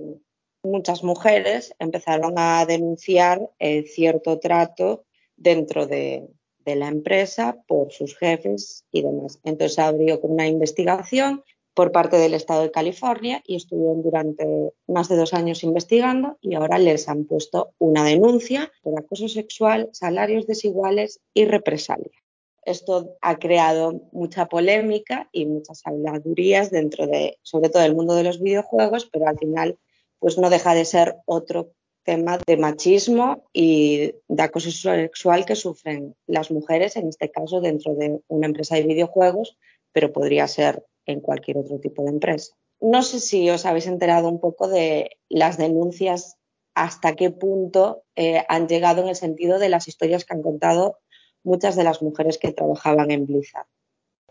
[0.62, 5.05] muchas mujeres empezaron a denunciar eh, cierto trato
[5.37, 6.29] dentro de,
[6.64, 9.41] de la empresa por sus jefes y demás.
[9.45, 11.43] Entonces abrió una investigación
[11.75, 14.47] por parte del Estado de California y estuvieron durante
[14.87, 19.89] más de dos años investigando y ahora les han puesto una denuncia por acoso sexual,
[19.93, 22.24] salarios desiguales y represalia.
[22.67, 28.25] Esto ha creado mucha polémica y muchas habladurías dentro de, sobre todo, el mundo de
[28.25, 29.79] los videojuegos, pero al final,
[30.19, 31.73] pues no deja de ser otro
[32.05, 37.95] tema de machismo y de acoso sexual que sufren las mujeres, en este caso dentro
[37.95, 39.57] de una empresa de videojuegos,
[39.93, 42.55] pero podría ser en cualquier otro tipo de empresa.
[42.81, 46.37] No sé si os habéis enterado un poco de las denuncias,
[46.75, 50.99] hasta qué punto eh, han llegado en el sentido de las historias que han contado
[51.45, 53.67] muchas de las mujeres que trabajaban en Blizzard.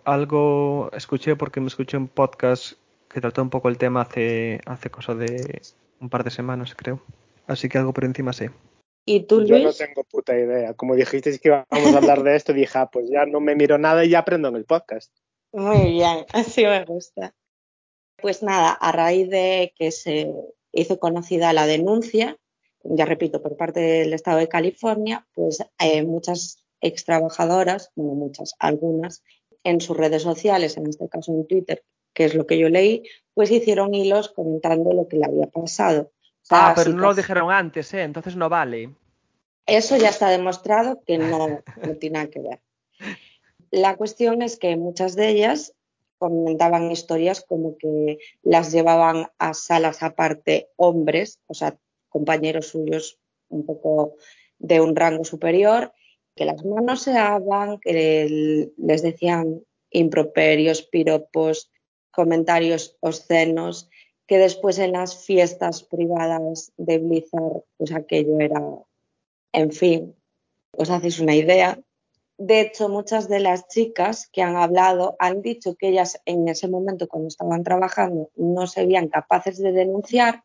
[0.03, 2.73] Algo escuché porque me escuché un podcast
[3.07, 5.61] que trató un poco el tema hace, hace cosa de
[6.01, 7.01] un par de semanas, creo.
[7.47, 8.51] Así que algo por encima sé.
[9.05, 9.49] ¿Y tú, Luis?
[9.49, 10.73] Yo no tengo puta idea.
[10.73, 13.77] Como dijisteis que íbamos a hablar de esto, dije, ah, pues ya no me miro
[13.77, 15.13] nada y ya aprendo en el podcast.
[15.51, 17.33] Muy bien, así me gusta.
[18.17, 20.33] Pues nada, a raíz de que se
[20.71, 22.37] hizo conocida la denuncia,
[22.83, 28.53] ya repito, por parte del Estado de California, pues eh, muchas ex trabajadoras, bueno, muchas,
[28.59, 29.23] algunas,
[29.63, 33.03] en sus redes sociales, en este caso en Twitter, que es lo que yo leí,
[33.33, 36.11] pues hicieron hilos comentando lo que le había pasado.
[36.43, 38.03] O sea, ah, pero no lo dijeron antes, ¿eh?
[38.03, 38.93] Entonces no vale.
[39.65, 42.59] Eso ya está demostrado que no, no tiene nada que ver.
[43.71, 45.73] La cuestión es que muchas de ellas
[46.17, 51.77] comentaban historias como que las llevaban a salas aparte hombres, o sea,
[52.09, 53.17] compañeros suyos
[53.49, 54.15] un poco
[54.59, 55.93] de un rango superior,
[56.35, 61.71] que las manoseaban, que el- les decían improperios, piropos,
[62.11, 63.89] comentarios obscenos,
[64.27, 68.61] que después en las fiestas privadas de Blizzard, pues aquello era
[69.55, 70.15] en fin,
[70.75, 71.79] os hacéis una idea.
[72.39, 76.67] De hecho, muchas de las chicas que han hablado han dicho que ellas en ese
[76.67, 80.43] momento, cuando estaban trabajando, no se veían capaces de denunciar,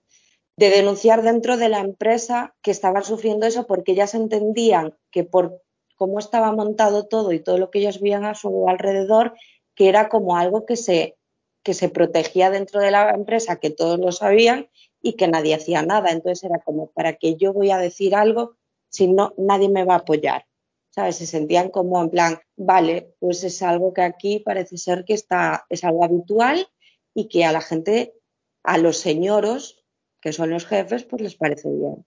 [0.59, 5.62] de denunciar dentro de la empresa que estaban sufriendo eso porque ellas entendían que por
[5.99, 9.34] cómo estaba montado todo y todo lo que ellos veían a su alrededor,
[9.74, 11.18] que era como algo que se,
[11.62, 14.70] que se protegía dentro de la empresa, que todos lo sabían
[15.03, 16.11] y que nadie hacía nada.
[16.11, 18.57] Entonces era como, ¿para que yo voy a decir algo
[18.90, 20.46] si no, nadie me va a apoyar.
[20.90, 21.16] ¿Sabes?
[21.16, 25.66] Se sentían como en plan, vale, pues es algo que aquí parece ser que está,
[25.68, 26.66] es algo habitual
[27.14, 28.14] y que a la gente,
[28.64, 29.84] a los señoros,
[30.20, 32.07] que son los jefes, pues les parece bien.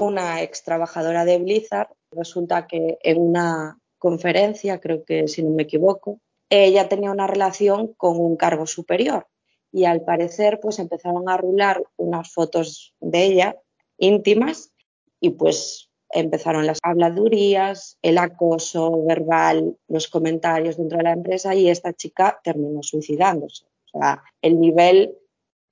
[0.00, 5.64] Una ex trabajadora de Blizzard, resulta que en una conferencia, creo que si no me
[5.64, 9.26] equivoco, ella tenía una relación con un cargo superior
[9.72, 13.56] y al parecer pues empezaron a rular unas fotos de ella
[13.98, 14.72] íntimas
[15.20, 21.68] y pues empezaron las habladurías, el acoso verbal, los comentarios dentro de la empresa y
[21.68, 23.64] esta chica terminó suicidándose.
[23.64, 25.16] O sea, el nivel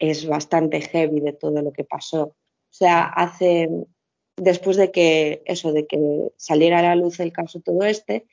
[0.00, 2.22] es bastante heavy de todo lo que pasó.
[2.24, 3.68] O sea, hace
[4.36, 5.98] después de que eso, de que
[6.36, 8.26] saliera a la luz el caso todo este,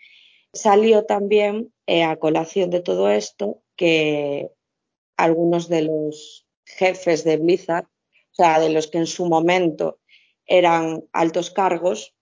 [0.54, 4.52] salió también eh, a colación de todo esto que
[5.18, 10.00] algunos de los jefes de Blizzard, o sea, de los que en su momento
[10.46, 12.16] eran altos cargos,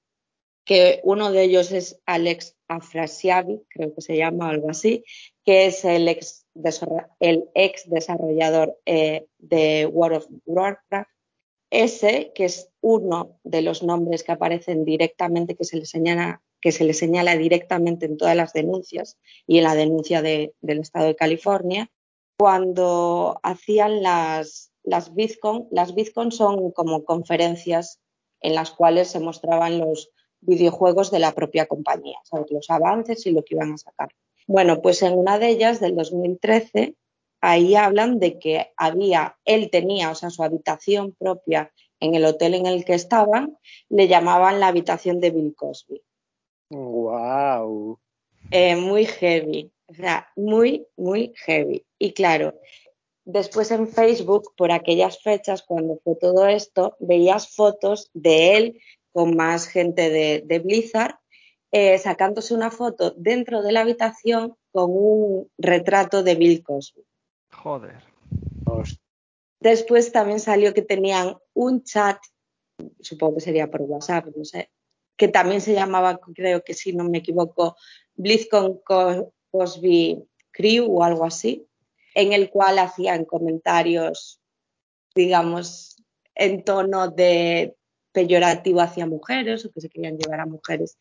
[0.65, 5.05] que uno de ellos es Alex Afrasiabi, creo que se llama algo así,
[5.45, 6.45] que es el ex,
[7.19, 11.09] el ex desarrollador eh, de World of Warcraft.
[11.70, 18.05] Ese, que es uno de los nombres que aparecen directamente, que se le señala, directamente
[18.05, 21.91] en todas las denuncias y en la denuncia de, del Estado de California,
[22.38, 27.99] cuando hacían las, las BizCon, las BizCon son como conferencias
[28.41, 33.43] en las cuales se mostraban los videojuegos de la propia compañía, los avances y lo
[33.43, 34.09] que iban a sacar.
[34.45, 36.95] Bueno, pues en una de ellas, del 2013,
[37.41, 42.53] ahí hablan de que había, él tenía, o sea, su habitación propia en el hotel
[42.53, 43.57] en el que estaban,
[43.89, 46.01] le llamaban la habitación de Bill Cosby.
[46.69, 47.99] ¡Wow!
[48.51, 51.85] Eh, muy heavy, o sea, muy, muy heavy.
[51.97, 52.53] Y claro,
[53.25, 58.81] después en Facebook, por aquellas fechas, cuando fue todo esto, veías fotos de él
[59.11, 61.15] con más gente de, de Blizzard,
[61.71, 67.03] eh, sacándose una foto dentro de la habitación con un retrato de Bill Cosby.
[67.57, 68.03] Joder.
[69.59, 72.17] Después también salió que tenían un chat,
[72.99, 74.69] supongo que sería por WhatsApp, no sé,
[75.15, 77.75] que también se llamaba, creo que si no me equivoco,
[78.15, 78.81] BlizzCon
[79.51, 81.67] Cosby Crew o algo así,
[82.13, 84.39] en el cual hacían comentarios,
[85.15, 85.97] digamos,
[86.35, 87.75] en tono de
[88.11, 90.97] peyorativo hacia mujeres o que se querían llevar a mujeres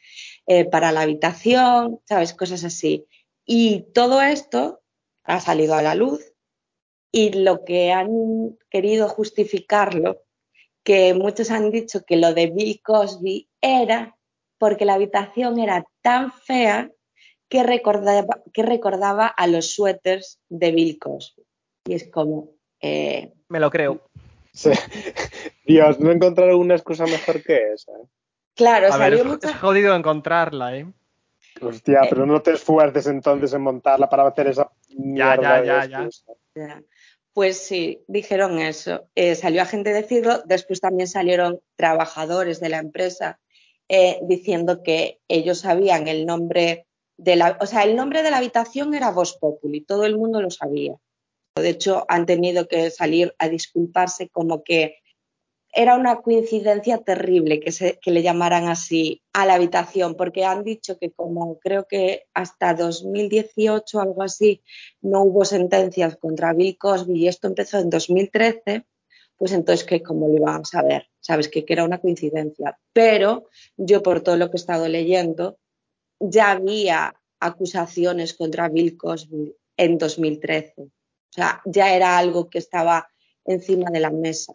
[0.47, 2.33] eh, para la habitación, ¿sabes?
[2.35, 3.07] Cosas así.
[3.45, 4.83] Y todo esto
[5.25, 6.36] ha salido a la luz
[7.13, 10.23] y lo que han querido justificarlo,
[10.83, 14.17] que muchos han dicho que lo de Bill Cosby era
[14.59, 16.91] porque la habitación era tan fea
[17.49, 21.45] que recordaba, que recordaba a los suéteres de Bill Cosby.
[21.87, 22.51] Y es como...
[22.81, 24.01] Eh, Me lo creo.
[24.53, 24.71] Sí.
[25.67, 27.93] Dios, no encontraron una excusa mejor que esa.
[28.55, 29.51] Claro, A salió ver, es, mucha...
[29.51, 30.87] es jodido encontrarla, ¿eh?
[31.61, 35.99] Hostia, pero no te esfuerces entonces en montarla para hacer esa Ya, mierda ya, ya,
[35.99, 36.33] excusa.
[36.55, 36.83] Ya.
[37.37, 39.11] Pues sí, dijeron eso.
[39.15, 43.39] Eh, salió a gente decirlo, después también salieron trabajadores de la empresa
[43.91, 46.87] eh, diciendo que ellos sabían el nombre
[47.19, 50.41] de la, o sea, el nombre de la habitación era Voz Populi, todo el mundo
[50.41, 50.95] lo sabía.
[51.57, 55.01] De hecho, han tenido que salir a disculparse como que
[55.79, 60.99] era una coincidencia terrible que, se, le llamaran así a la habitación, porque han dicho
[60.99, 64.63] que como creo que hasta 2018 o algo así
[65.03, 68.87] no hubo sentencias contra Bill Cosby y esto empezó en 2013,
[69.37, 72.79] pues entonces que cómo lo iban a saber, sabes que, que era una coincidencia.
[72.95, 75.59] Pero yo por todo lo que he estado leyendo,
[76.19, 80.85] ya había acusaciones contra Bill Cosby en 2013.
[80.85, 80.91] O
[81.29, 83.11] sea, ya era algo que estaba
[83.45, 84.55] encima de la mesa.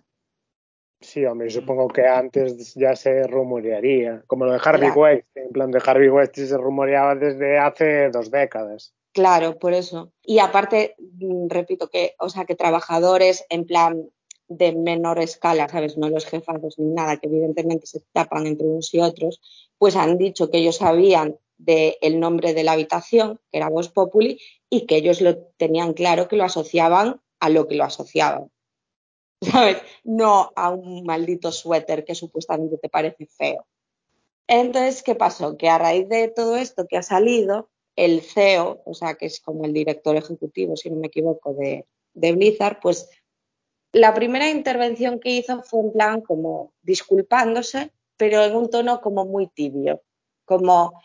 [1.01, 5.01] Sí, hombre, supongo que antes ya se rumorearía, como lo de Harvey Claro.
[5.01, 8.93] West, en plan de Harvey West se rumoreaba desde hace dos décadas.
[9.11, 10.11] Claro, por eso.
[10.23, 14.09] Y aparte, mm, repito que, o sea, que trabajadores en plan
[14.47, 15.97] de menor escala, ¿sabes?
[15.97, 19.41] No los jefados ni nada, que evidentemente se tapan entre unos y otros,
[19.77, 24.39] pues han dicho que ellos sabían del nombre de la habitación, que era Voz Populi,
[24.69, 28.51] y que ellos lo tenían claro que lo asociaban a lo que lo asociaban.
[30.03, 33.65] No a un maldito suéter que supuestamente te parece feo.
[34.47, 35.57] Entonces, ¿qué pasó?
[35.57, 39.39] Que a raíz de todo esto que ha salido, el CEO, o sea, que es
[39.39, 43.09] como el director ejecutivo, si no me equivoco, de, de Blizzard, pues
[43.91, 49.25] la primera intervención que hizo fue en plan como disculpándose, pero en un tono como
[49.25, 50.01] muy tibio,
[50.45, 51.01] como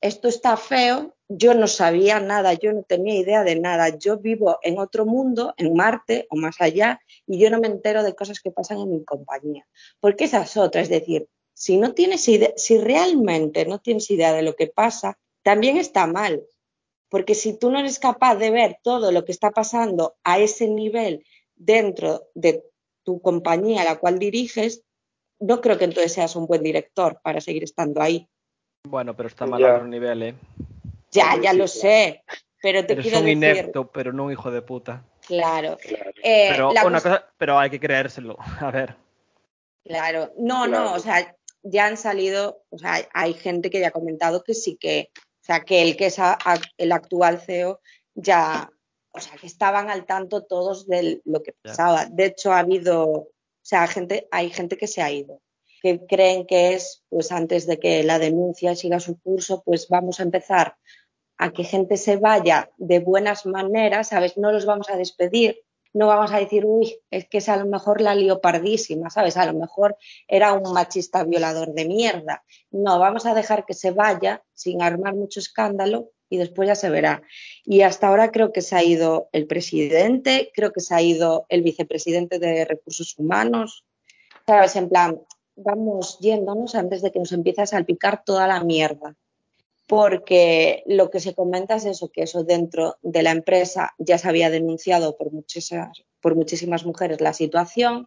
[0.00, 4.58] esto está feo, yo no sabía nada, yo no tenía idea de nada, yo vivo
[4.62, 8.40] en otro mundo, en Marte o más allá, y yo no me entero de cosas
[8.40, 9.64] que pasan en mi compañía.
[10.00, 14.32] Porque esa es otra, es decir, si no tienes idea, si realmente no tienes idea
[14.32, 16.42] de lo que pasa, también está mal.
[17.08, 20.66] Porque si tú no eres capaz de ver todo lo que está pasando a ese
[20.66, 21.24] nivel
[21.54, 22.64] dentro de
[23.04, 24.82] tu compañía a la cual diriges,
[25.38, 28.28] no creo que entonces seas un buen director para seguir estando ahí.
[28.84, 29.70] Bueno, pero está mal Ya.
[29.70, 30.34] a otro nivel, ¿eh?
[31.10, 32.22] Ya, ya lo sé,
[32.62, 35.04] pero te Eres quiero un decir, inepto, pero no un hijo de puta.
[35.26, 35.76] claro.
[36.22, 38.36] Eh, Pero, la una cosa- pero hay que creérselo.
[38.60, 38.96] A ver.
[39.84, 40.84] Claro, no, Claro.
[40.84, 44.54] no, o sea, ya han salido, o sea, hay gente que ya ha comentado que
[44.54, 47.80] sí que, o sea, que el que es a- a- el actual CEO
[48.14, 48.70] ya,
[49.12, 52.06] o sea, que estaban al tanto todos de lo que pasaba.
[52.06, 53.28] De hecho, ha habido, o
[53.62, 55.40] sea, gente, hay gente que se ha ido,
[55.82, 60.20] que creen que es, pues antes de que la denuncia siga su curso, pues vamos
[60.20, 60.76] a empezar
[61.40, 64.36] a que gente se vaya de buenas maneras, ¿sabes?
[64.36, 65.62] No los vamos a despedir,
[65.94, 69.38] no vamos a decir, uy, es que es a lo mejor la liopardísima, ¿sabes?
[69.38, 69.96] A lo mejor
[70.28, 72.44] era un machista violador de mierda.
[72.70, 76.90] No, vamos a dejar que se vaya sin armar mucho escándalo y después ya se
[76.90, 77.22] verá.
[77.64, 81.46] Y hasta ahora creo que se ha ido el presidente, creo que se ha ido
[81.48, 83.86] el vicepresidente de Recursos Humanos,
[84.46, 84.76] ¿sabes?
[84.76, 85.18] En plan,
[85.56, 89.16] vamos yéndonos antes de que nos empiece a salpicar toda la mierda
[89.90, 94.28] porque lo que se comenta es eso, que eso dentro de la empresa ya se
[94.28, 98.06] había denunciado por muchísimas, por muchísimas mujeres la situación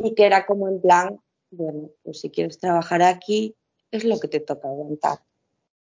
[0.00, 1.18] y que era como en plan,
[1.50, 3.56] bueno, pues si quieres trabajar aquí
[3.90, 5.18] es lo que te toca aguantar.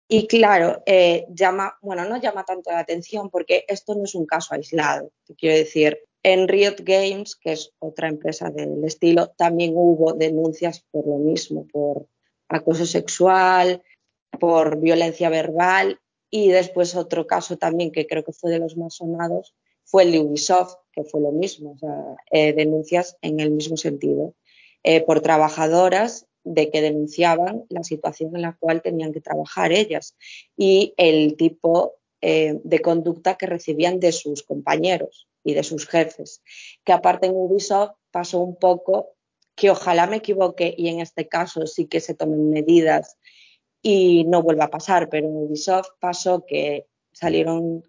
[0.07, 4.27] Y claro, eh, llama, bueno, no llama tanto la atención porque esto no es un
[4.27, 5.09] caso aislado.
[5.25, 10.85] Te quiero decir, en Riot Games, que es otra empresa del estilo, también hubo denuncias
[10.91, 12.05] por lo mismo, por
[12.49, 13.81] acoso sexual,
[14.39, 15.99] por violencia verbal.
[16.31, 19.55] Y después otro caso también que creo que fue de los más sonados
[19.89, 21.75] fue el de Ubisoft, que fue lo mismo,
[22.31, 24.35] eh, denuncias en el mismo sentido,
[24.83, 30.15] eh, por trabajadoras de que denunciaban la situación en la cual tenían que trabajar ellas
[30.55, 36.43] y el tipo eh, de conducta que recibían de sus compañeros y de sus jefes,
[36.83, 39.15] que aparte en Ubisoft pasó un poco
[39.55, 43.17] que ojalá me equivoque y en este caso sí que se tomen medidas
[43.81, 47.83] y no vuelva a pasar, pero en Ubisoft pasó que salieron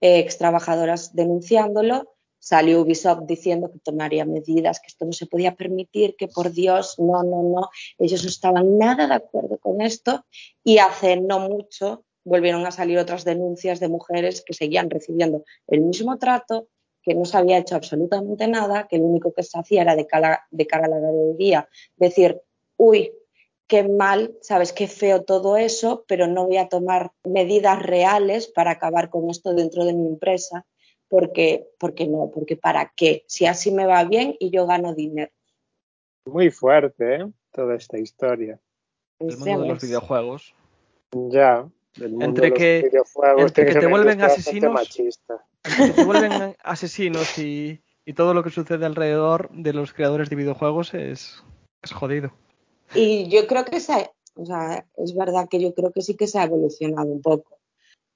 [0.00, 5.54] eh, ex trabajadoras denunciándolo, salió Ubisoft diciendo que tomaría medidas, que esto no se podía
[5.54, 10.24] permitir, que por Dios, no, no, no, ellos no estaban nada de acuerdo con esto
[10.64, 15.82] y hace no mucho volvieron a salir otras denuncias de mujeres que seguían recibiendo el
[15.82, 16.68] mismo trato,
[17.02, 20.06] que no se había hecho absolutamente nada, que lo único que se hacía era de
[20.06, 22.40] cara, de cara a la galería decir,
[22.76, 23.12] uy,
[23.72, 28.72] qué mal, sabes, qué feo todo eso, pero no voy a tomar medidas reales para
[28.72, 30.66] acabar con esto dentro de mi empresa,
[31.08, 35.32] porque, porque no, porque para qué, si así me va bien y yo gano dinero.
[36.26, 37.26] Muy fuerte, ¿eh?
[37.50, 38.60] Toda esta historia.
[39.18, 40.54] El mundo de los videojuegos.
[41.12, 41.66] Ya,
[41.98, 45.46] el mundo Entre de los que- videojuegos entre que te vuelven asesinos, machista.
[45.62, 50.36] Que te vuelven asesinos y, y todo lo que sucede alrededor de los creadores de
[50.36, 51.42] videojuegos es,
[51.82, 52.32] es jodido.
[52.94, 56.26] Y yo creo que se, O sea, es verdad que yo creo que sí que
[56.26, 57.58] se ha evolucionado un poco,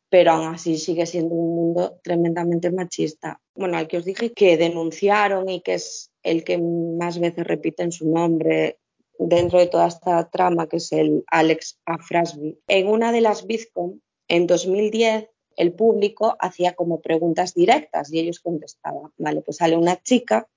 [0.08, 3.40] pero aún así sigue siendo un mundo tremendamente machista.
[3.54, 7.92] Bueno, al que os dije que denunciaron y que es el que más veces repiten
[7.92, 8.78] su nombre
[9.18, 12.58] dentro de toda esta trama, que es el Alex Afrasby.
[12.68, 18.40] En una de las BizCon, en 2010, el público hacía como preguntas directas y ellos
[18.40, 19.12] contestaban.
[19.16, 20.48] Vale, pues sale una chica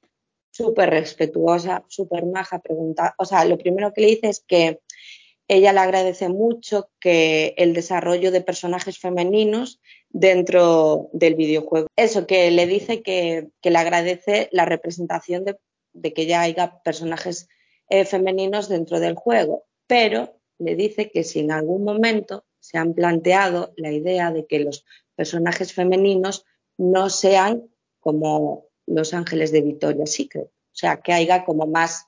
[0.59, 3.15] súper respetuosa, súper maja, pregunta.
[3.17, 4.81] O sea, lo primero que le dice es que
[5.47, 9.79] ella le agradece mucho que el desarrollo de personajes femeninos
[10.09, 11.87] dentro del videojuego.
[11.95, 15.57] Eso, que le dice que, le agradece la representación de,
[15.93, 17.47] de que ya haya personajes
[17.89, 22.93] eh, femeninos dentro del juego, pero le dice que si en algún momento se han
[22.93, 24.85] planteado la idea de que los
[25.15, 26.45] personajes femeninos
[26.77, 27.69] no sean
[28.01, 32.07] como los ángeles de Victoria's Secret, o sea, que haya como más,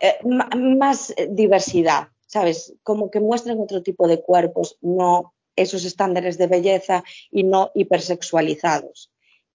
[0.00, 2.74] eh, más diversidad, ¿sabes?
[2.82, 9.10] Como que muestren otro tipo de cuerpos, no esos estándares de belleza y no hipersexualizados.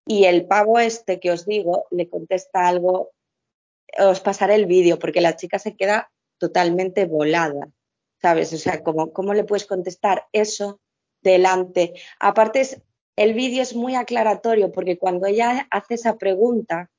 [0.06, 3.12] Y el pavo este que os digo le contesta algo
[3.98, 7.70] os pasaré el vídeo porque la chica se queda totalmente volada,
[8.22, 8.52] ¿sabes?
[8.54, 10.80] O sea, ¿cómo, cómo le puedes contestar eso
[11.22, 11.94] delante?
[12.20, 12.82] Aparte, es,
[13.16, 16.90] el vídeo es muy aclaratorio porque cuando ella hace esa pregunta,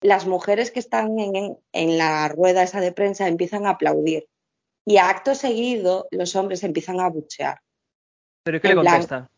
[0.00, 4.28] las mujeres que están en, en la rueda esa de prensa empiezan a aplaudir
[4.84, 7.60] y a acto seguido los hombres empiezan a abuchear.
[8.42, 9.08] ¿Pero qué le contesta?
[9.08, 9.30] Plan,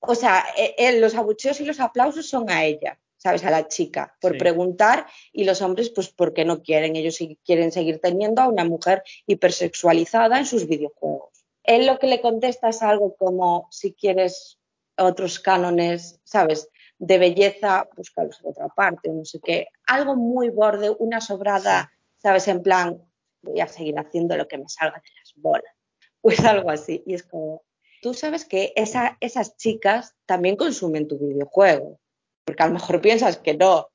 [0.00, 2.98] o sea, eh, eh, los abucheos y los aplausos son a ella.
[3.24, 3.42] ¿sabes?
[3.44, 4.38] A la chica por sí.
[4.38, 9.02] preguntar y los hombres, pues porque no quieren, ellos quieren seguir teniendo a una mujer
[9.26, 11.46] hipersexualizada en sus videojuegos.
[11.62, 14.58] Él lo que le contesta es algo como, si quieres
[14.96, 16.68] otros cánones, ¿sabes?
[16.98, 19.68] De belleza, búscalos en otra parte, no sé qué.
[19.86, 21.90] Algo muy borde, una sobrada.
[22.18, 22.48] ¿sabes?
[22.48, 23.02] En plan,
[23.42, 25.64] voy a seguir haciendo lo que me salga de las bolas.
[26.24, 27.02] Pues algo así.
[27.04, 27.64] Y es como,
[28.00, 32.00] tú sabes que esa, esas chicas también consumen tu videojuego
[32.44, 33.90] porque a lo mejor piensas que no,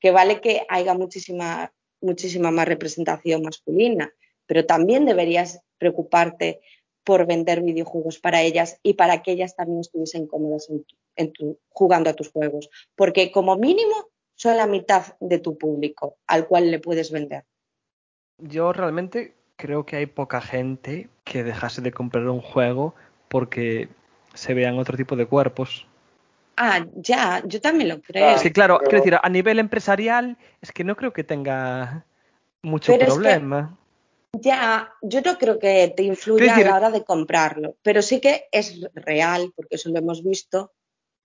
[0.00, 4.12] que vale que haya muchísima, muchísima más representación masculina,
[4.46, 6.60] pero también deberías preocuparte
[7.04, 11.32] por vender videojuegos para ellas y para que ellas también estuviesen cómodas en tu, en
[11.32, 13.94] tu, jugando a tus juegos, porque como mínimo
[14.34, 17.44] son la mitad de tu público al cual le puedes vender.
[18.38, 22.94] Yo realmente creo que hay poca gente que dejase de comprar un juego
[23.28, 23.88] porque
[24.34, 25.86] se vean otro tipo de cuerpos.
[26.56, 28.30] Ah, ya, yo también lo creo.
[28.30, 28.90] Es que claro, pero...
[28.90, 32.04] quiero decir, a nivel empresarial es que no creo que tenga
[32.62, 33.60] mucho pero problema.
[33.60, 33.81] Es que,
[34.40, 36.66] ya, yo no creo que te influya decir...
[36.66, 40.72] a la hora de comprarlo, pero sí que es real, porque eso lo hemos visto,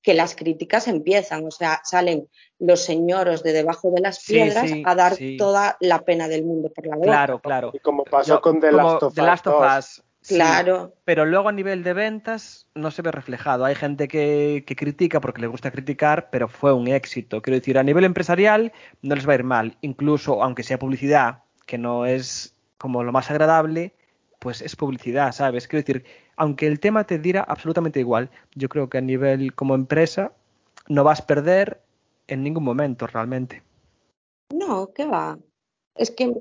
[0.02, 2.30] que las críticas empiezan, o sea, salen
[2.60, 5.38] los señoros de debajo de las piedras sí, sí, a dar sí.
[5.38, 7.08] toda la pena del mundo por la boca.
[7.08, 7.72] Claro, claro.
[7.74, 9.78] Y como pasó Yo, con The Last of The Us Last of 2.
[9.78, 10.94] Us, Sí, Claro.
[11.06, 13.64] pero luego a nivel de ventas no se ve reflejado.
[13.64, 17.42] Hay gente que, que, critica porque le gusta criticar, pero fue un éxito.
[17.42, 19.78] Quiero decir, a nivel empresarial no les va a ir mal.
[19.80, 23.94] Incluso, aunque sea publicidad, que no es como lo más agradable,
[24.40, 25.68] pues es publicidad, ¿sabes?
[25.68, 26.06] Quiero decir,
[26.36, 30.34] aunque el tema te diera absolutamente igual, yo creo que a nivel como empresa
[30.88, 31.82] no vas a perder
[32.28, 33.64] en ningún momento realmente.
[34.54, 35.40] No, ¿qué va?
[35.96, 36.34] Es que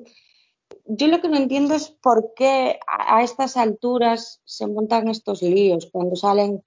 [0.84, 5.88] yo lo que no entiendo es por qué a estas alturas se montan estos líos
[5.90, 6.62] cuando salen.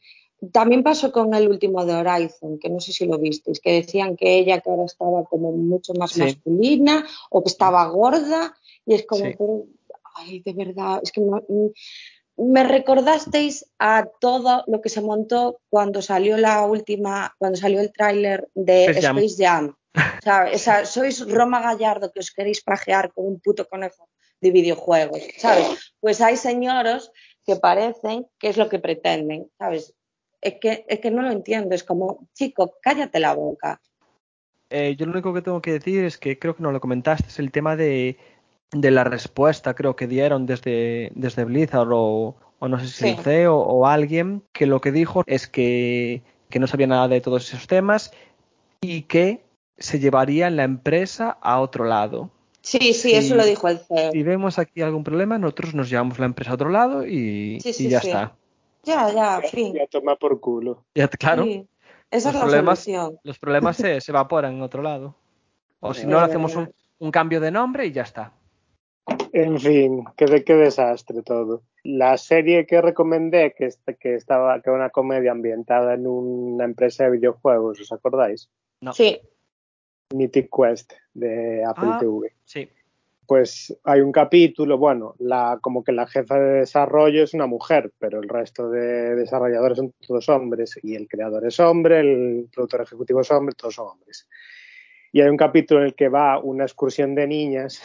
[0.52, 4.16] También pasó con el último de Horizon, que no sé si lo visteis, que decían
[4.16, 6.22] que ella que ahora estaba como mucho más Sí.
[6.22, 8.56] masculina o que estaba gorda
[8.90, 9.36] y es como, Sí.
[9.38, 9.66] pero,
[10.16, 11.44] ay, de verdad, es que no-
[12.38, 17.92] me recordasteis a todo lo que se montó cuando salió la última, cuando salió el
[17.92, 19.18] tráiler de Space Jam.
[19.18, 19.76] Space Jam.
[20.56, 24.10] O sea, sois Roma Gallardo que os queréis pajear con un puto conejo
[24.42, 25.94] de videojuegos, ¿sabes?
[26.00, 27.12] Pues hay señoros
[27.46, 29.94] que parecen que es lo que pretenden, ¿sabes?
[30.42, 33.82] Es que, es que no lo entiendo, es como, chico, cállate la boca.
[34.70, 37.28] Eh, yo lo único que tengo que decir es que creo que no lo comentaste,
[37.28, 38.18] es el tema de,
[38.72, 43.10] de la respuesta, creo que dieron desde, desde Blizzard o, o no sé si Sí.
[43.10, 47.22] el CEO o alguien, que lo que dijo es que, que no sabía nada de
[47.22, 48.12] todos esos temas
[48.82, 49.44] y que
[49.78, 52.30] se llevarían la empresa a otro lado.
[52.62, 53.16] Sí, sí, Sí.
[53.16, 54.12] eso lo dijo el CEO.
[54.12, 57.70] Si vemos aquí algún problema, nosotros nos llevamos la empresa a otro lado y, Sí,
[57.70, 58.08] y sí, ya sí.
[58.08, 58.36] está.
[58.84, 59.74] Ya, ya, fin.
[59.74, 60.84] Ya toma por culo.
[60.94, 61.66] Ya, claro, Sí,
[62.12, 63.20] esa Los es la problemas- solución.
[63.24, 65.16] los problemas se, se evaporan en otro lado.
[65.80, 68.34] O si no, hacemos un, un cambio de nombre y ya está.
[69.34, 71.64] En fin, qué, de- qué desastre todo.
[71.84, 76.66] La serie que recomendé, que, est- que estaba que era una comedia ambientada en una
[76.66, 78.50] empresa de videojuegos, ¿os acordáis?
[78.82, 78.94] No.
[78.94, 79.20] Sí,
[80.14, 81.98] Mythic Quest de Apple Ah.
[82.00, 82.34] TV.
[82.46, 82.70] Sí.
[83.28, 87.92] pues hay un capítulo, bueno, la, como que la jefa de desarrollo es una mujer,
[88.00, 92.82] pero el resto de desarrolladores son todos hombres y el creador es hombre, el productor
[92.82, 94.28] ejecutivo es hombre, todos son hombres.
[95.12, 97.84] Y hay un capítulo en el que va una excursión de niñas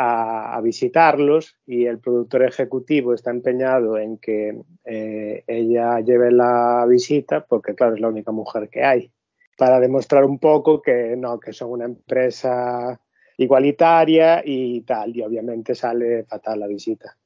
[0.00, 6.86] a, a visitarlos y el productor ejecutivo está empeñado en que eh, ella lleve la
[6.88, 9.10] visita porque, claro, es la única mujer que hay,
[9.56, 13.00] para demostrar un poco que no, que son una empresa
[13.38, 17.16] igualitaria y tal, y obviamente sale fatal la visita.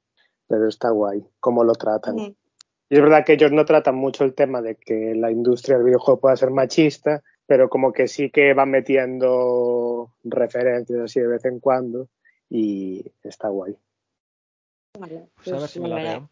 [0.48, 2.16] Pero está guay, cómo lo tratan.
[2.16, 2.34] Mm.
[2.88, 5.86] Y es verdad que ellos no tratan mucho el tema de que la industria del
[5.86, 11.44] videojuego pueda ser machista, pero como que sí que van metiendo referencias así de vez
[11.44, 12.08] en cuando
[12.54, 13.74] y está guay.
[14.98, 16.28] Vale, Pues a ver pues si me la la- veo.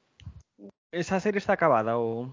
[0.93, 2.29] ¿Esa serie está acabada o...?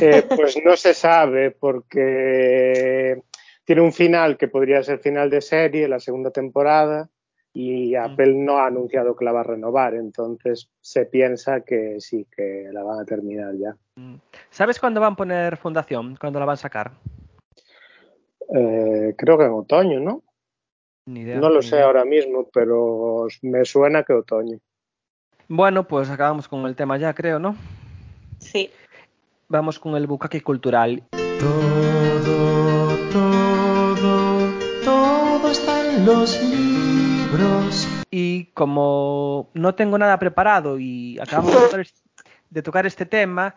[0.00, 3.22] Eh, pues no se sabe porque
[3.66, 7.10] tiene un final que podría ser final de serie, la segunda temporada,
[7.52, 12.26] y Apple no ha anunciado que la va a renovar, entonces se piensa que sí,
[12.34, 13.76] que la van a terminar ya.
[14.48, 16.16] ¿Sabes cuándo van a poner fundación?
[16.16, 16.92] ¿Cuándo la van a sacar?
[18.54, 20.22] Eh, creo que en otoño, ¿no?
[21.06, 21.38] Ni idea.
[21.38, 21.86] No lo ni sé idea.
[21.86, 24.58] ahora mismo, pero me suena que otoño.
[25.48, 27.54] Bueno, pues acabamos con el tema ya, creo, ¿no?
[28.40, 28.70] Sí.
[29.48, 31.04] Vamos con el bucaque cultural.
[31.38, 34.50] Todo, todo,
[34.84, 37.86] todo está en los libros.
[38.10, 42.02] Y como no tengo nada preparado y acabamos de tocar, es-
[42.50, 43.54] de tocar este tema,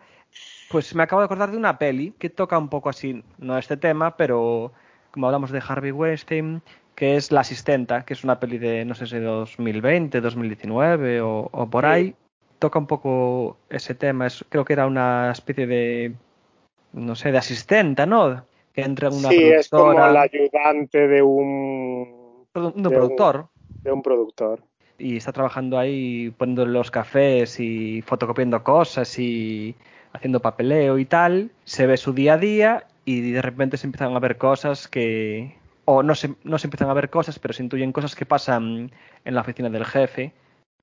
[0.68, 3.76] pues me acabo de acordar de una peli que toca un poco así, no este
[3.76, 4.72] tema, pero
[5.10, 6.62] como hablamos de Harvey Weinstein,
[7.00, 11.48] que es La Asistenta, que es una peli de, no sé si 2020, 2019 o,
[11.50, 11.90] o por Sí.
[11.90, 12.14] ahí.
[12.58, 16.12] Toca un poco ese tema, es, creo que era una especie de,
[16.92, 18.44] no sé, de asistenta, ¿no?
[18.74, 22.94] Que entra una Sí, es como productora, el ayudante de un, produ- un de un-
[22.94, 23.48] productor.
[23.82, 24.60] de un productor.
[24.98, 29.74] y está trabajando ahí poniendo los cafés y fotocopiando cosas y
[30.12, 34.14] haciendo papeleo y tal, se ve su día a día y de repente se empiezan
[34.14, 35.58] a ver cosas que
[35.90, 38.92] o no se, no se empiezan a ver cosas, pero se intuyen cosas que pasan
[39.24, 40.32] en la oficina del jefe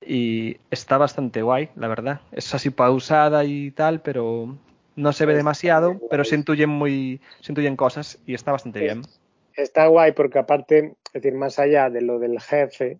[0.05, 2.20] y está bastante guay, la verdad.
[2.34, 4.58] Es así pausada y tal, pero
[4.97, 9.01] no se ve demasiado, pero se intuyen muy se intuyen cosas y está bastante bien.
[9.55, 12.99] Está guay porque aparte, es decir, más allá de lo del jefe,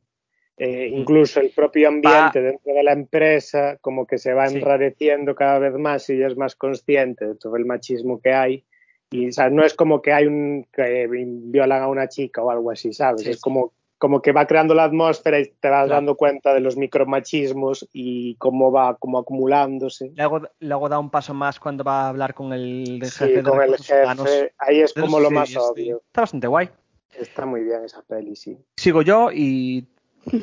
[0.58, 4.56] eh, incluso el propio ambiente dentro de la empresa como que se va Sí.
[4.56, 8.64] enrareciendo cada vez más y es más consciente de todo el machismo que hay.
[9.12, 12.52] Y o sea, no es como que hay un que violan a una chica o
[12.52, 13.22] algo así, ¿sabes?
[13.22, 13.42] Sí, es sí.
[13.42, 15.94] como, como que va creando la atmósfera y te vas Claro.
[15.96, 20.12] dando cuenta de los micromachismos y cómo va como acumulándose.
[20.16, 23.44] Luego, luego da un paso más cuando va a hablar con el Sí, jefe de
[23.44, 24.28] con el humanos.
[24.28, 25.58] jefe, ahí es como lo sí, más sí.
[25.58, 26.02] obvio.
[26.08, 26.70] Está bastante guay.
[27.18, 28.58] Está muy bien esa peli, sí.
[28.76, 29.88] Sigo yo y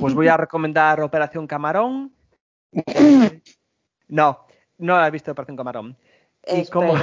[0.00, 2.12] pues voy a recomendar Operación Camarón.
[4.08, 4.46] No,
[4.78, 5.96] no la he visto Operación Camarón.
[6.46, 6.94] Y como.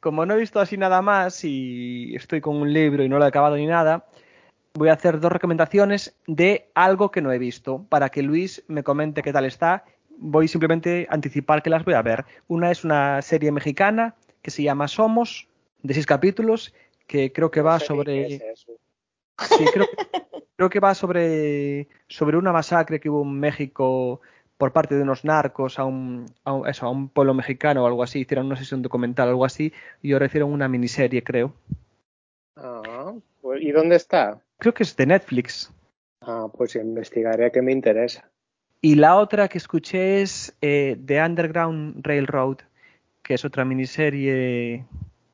[0.00, 3.24] Como no he visto así nada más y estoy con un libro y no lo
[3.24, 4.06] he acabado ni nada,
[4.74, 8.82] voy a hacer dos recomendaciones de algo que no he visto para que Luis me
[8.82, 9.84] comente qué tal está.
[10.18, 12.24] Voy simplemente a anticipar que las voy a ver.
[12.48, 15.48] Una es una serie mexicana que se llama Somos,
[15.82, 16.74] de seis capítulos,
[17.06, 18.26] que creo que va sobre...
[18.26, 18.66] es.
[19.38, 19.86] Sí, creo,
[20.56, 24.20] creo que va sobre, sobre una masacre que hubo en México
[24.58, 27.86] por parte de unos narcos a un, a un- eso, a un pueblo mexicano o
[27.86, 28.20] algo así.
[28.20, 31.54] Hicieron, no sé si un documental o algo así, y ahora hicieron una miniserie, creo.
[32.56, 34.40] Ah, pues, ¿y dónde está?
[34.58, 35.72] Creo que es de Netflix.
[36.20, 38.28] Ah, pues investigaré que me interesa.
[38.80, 42.58] Y la otra que escuché es eh, The Underground Railroad,
[43.22, 44.84] que es otra miniserie,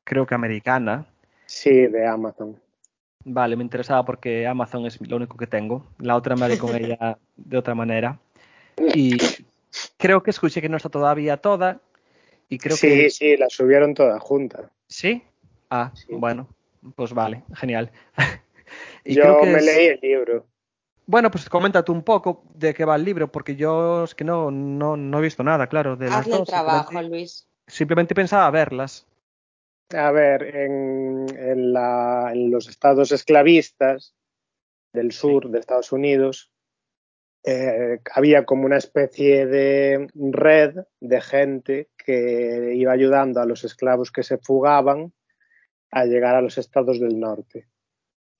[0.05, 1.07] creo que americana.
[1.47, 2.59] Sí, de Amazon.
[3.27, 5.86] Vale, me interesaba porque Amazon es lo único que tengo.
[5.99, 8.19] La otra me haré con ella de otra manera.
[8.95, 9.17] Y
[9.97, 11.81] creo que escuché que no está todavía toda.
[12.49, 13.11] Y creo sí, que.
[13.11, 14.71] sí, la subieron toda junta.
[14.89, 15.23] ¿Sí?
[15.71, 16.07] Ah, Sí.
[16.11, 16.49] bueno.
[16.97, 17.91] Pues vale, genial.
[19.05, 20.47] y Yo creo que me es- leí el libro.
[21.07, 24.25] Bueno, pues comenta tú un poco de qué va el libro, porque yo es que
[24.25, 26.49] no, no, no he visto nada, claro, de las Hazle el dos.
[26.49, 27.47] trabajo, Simplemente, Luis.
[27.67, 29.07] simplemente pensaba verlas.
[29.95, 34.15] A ver, en, en la- en los estados esclavistas
[34.95, 36.51] del sur de Estados Unidos
[37.45, 44.11] eh, había como una especie de red de gente que iba ayudando a los esclavos
[44.11, 45.12] que se fugaban
[45.91, 47.66] a llegar a los estados del norte.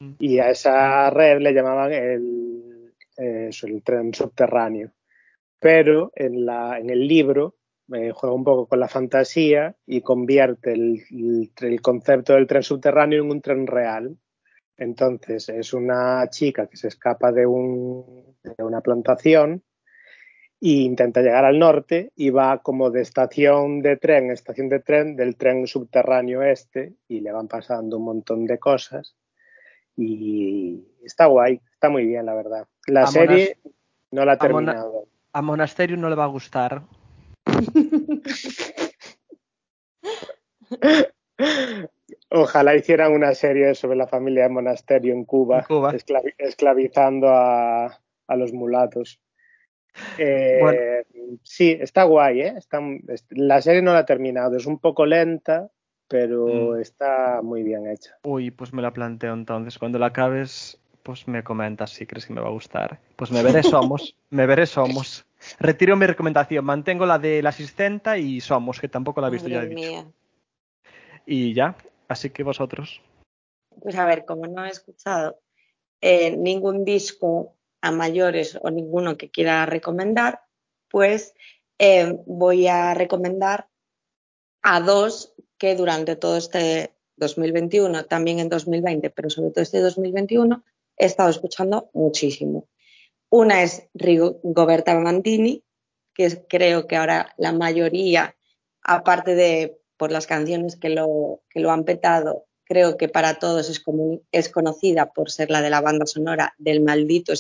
[0.01, 0.13] Mm.
[0.19, 4.93] Y a esa red le llamaban el, eh, el tren subterráneo.
[5.61, 7.57] Pero en, la, en el libro
[7.93, 12.63] eh, juega un poco con la fantasía y convierte el, el- el concepto del tren
[12.63, 14.17] subterráneo en un tren real.
[14.77, 19.63] Entonces es una chica que se escapa de, un, de una plantación
[20.61, 25.15] e intenta llegar al norte y va como de estación de tren, estación de tren
[25.15, 29.15] del tren subterráneo este y le van pasando un montón de cosas
[29.97, 32.67] y está guay, está muy bien la verdad.
[32.87, 33.59] La A serie
[34.11, 35.09] no la ha Mona- terminado.
[35.33, 36.83] A Monasterio no le va a gustar.
[42.31, 45.93] Ojalá hicieran una serie sobre la familia de monasterio en Cuba, En Cuba.
[45.93, 47.87] esclavi- esclavizando a,
[48.27, 49.21] a los mulatos.
[50.19, 50.81] Eh, Bueno.
[51.43, 52.55] Sí, está guay, ¿eh?
[52.57, 55.71] Está, es- la serie no la ha terminado, es un poco lenta,
[56.09, 56.81] pero Mm.
[56.81, 58.17] está muy bien hecha.
[58.25, 59.79] Uy, pues me la planteo entonces.
[59.79, 62.99] Cuando la acabes, pues me comentas si crees que me va a gustar.
[63.17, 64.17] Pues me veré Somos.
[64.31, 65.25] me veré Somos.
[65.61, 66.65] Retiro mi recomendación.
[66.65, 69.63] Mantengo la de la asistenta y Somos, que tampoco la he visto ya.
[69.63, 69.81] He dicho.
[69.81, 70.05] mía.
[71.27, 71.75] Y ya.
[72.09, 73.01] Así que vosotros.
[73.81, 75.41] Pues a ver, como no he escuchado
[76.01, 80.43] eh, ningún disco a mayores o ninguno que quiera recomendar,
[80.89, 81.35] pues
[81.79, 83.69] eh, voy a recomendar
[84.63, 90.65] a dos que durante todo este 2021, también en 2020, pero sobre todo este 2021,
[90.97, 92.69] he estado escuchando muchísimo.
[93.31, 95.65] Una es Rigoberta Mandini,
[96.15, 98.37] que creo que ahora la mayoría,
[98.83, 103.69] aparte de por las canciones que lo, que lo han petado, creo que para todos
[103.71, 107.33] es, comu- es conocida por ser la de la banda sonora del maldito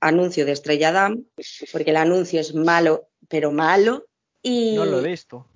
[0.00, 1.24] anuncio de Estrella Damm,
[1.72, 4.06] porque el anuncio es malo, pero malo,
[4.42, 5.46] y No lo he visto.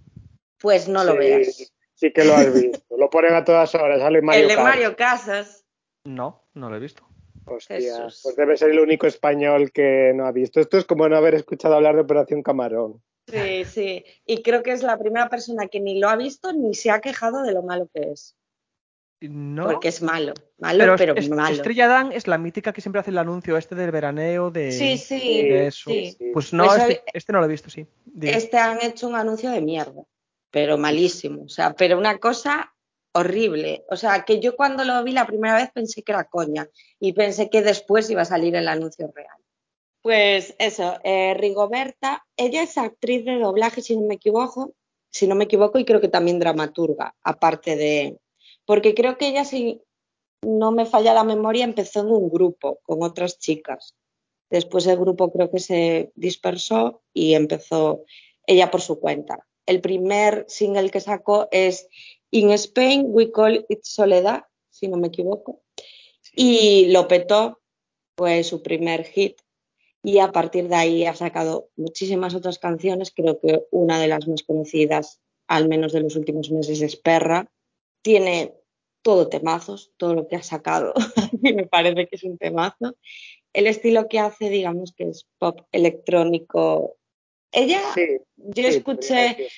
[0.58, 1.72] pues no lo veas.
[1.94, 2.96] Sí que lo has visto.
[2.98, 4.56] lo ponen a todas horas, sale Mario el de.
[4.56, 5.64] Mario Casas,
[6.04, 7.06] No, no lo he visto.
[7.46, 8.20] Hostia, Jesús.
[8.22, 10.60] pues debe ser el único español que no ha visto.
[10.60, 13.02] Esto es como no haber escuchado hablar de Operación Camarón.
[13.26, 14.04] Sí, sí.
[14.26, 17.00] Y creo que es la primera persona que ni lo ha visto ni se ha
[17.00, 18.36] quejado de lo malo que es.
[19.20, 19.64] No.
[19.64, 20.34] Porque es malo.
[20.58, 21.54] Malo, pero, es- malo.
[21.54, 24.98] Estrella Dan es la mítica que siempre hace el anuncio este del veraneo de, Sí,
[24.98, 25.90] sí, de eso.
[25.90, 26.16] sí.
[26.32, 27.86] Pues no, Pues este, este no lo he visto, sí.
[28.20, 30.02] Este han hecho un anuncio de mierda,
[30.50, 31.44] pero malísimo.
[31.44, 32.74] O sea, pero una cosa
[33.12, 33.84] horrible.
[33.88, 36.68] O sea, que yo cuando lo vi la primera vez pensé que era coña
[36.98, 39.38] y pensé que después iba a salir el anuncio real.
[40.04, 44.74] Pues eso, eh, Rigoberta, ella es actriz de doblaje, si no me equivoco,
[45.10, 48.18] si no me equivoco, y creo que también dramaturga, aparte de.
[48.66, 49.80] Porque creo que ella, si
[50.42, 53.94] no me falla la memoria, empezó en un grupo con otras chicas.
[54.50, 58.04] Después el grupo creo que se dispersó y empezó
[58.46, 59.46] ella por su cuenta.
[59.64, 61.88] El primer single que sacó es
[62.30, 65.62] In Spain We Call It Soledad, si no me equivoco,
[66.36, 67.62] y lo petó,
[68.18, 69.40] fue su primer hit.
[70.04, 73.10] Y a partir de ahí ha sacado muchísimas otras canciones.
[73.10, 77.50] Creo que una de las más conocidas, al menos de los últimos meses, es Perra.
[78.02, 78.54] Tiene
[79.02, 80.92] todo temazos, todo lo que ha sacado.
[81.16, 82.94] a mí me parece que es un temazo
[83.54, 86.96] el estilo que hace, digamos que es pop electrónico.
[87.52, 89.48] Ella, Sí, yo sí, escuché,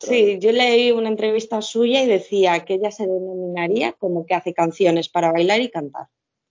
[0.00, 4.52] sí, yo leí una entrevista suya y decía que ella se denominaría como que hace
[4.52, 6.08] canciones para bailar y cantar,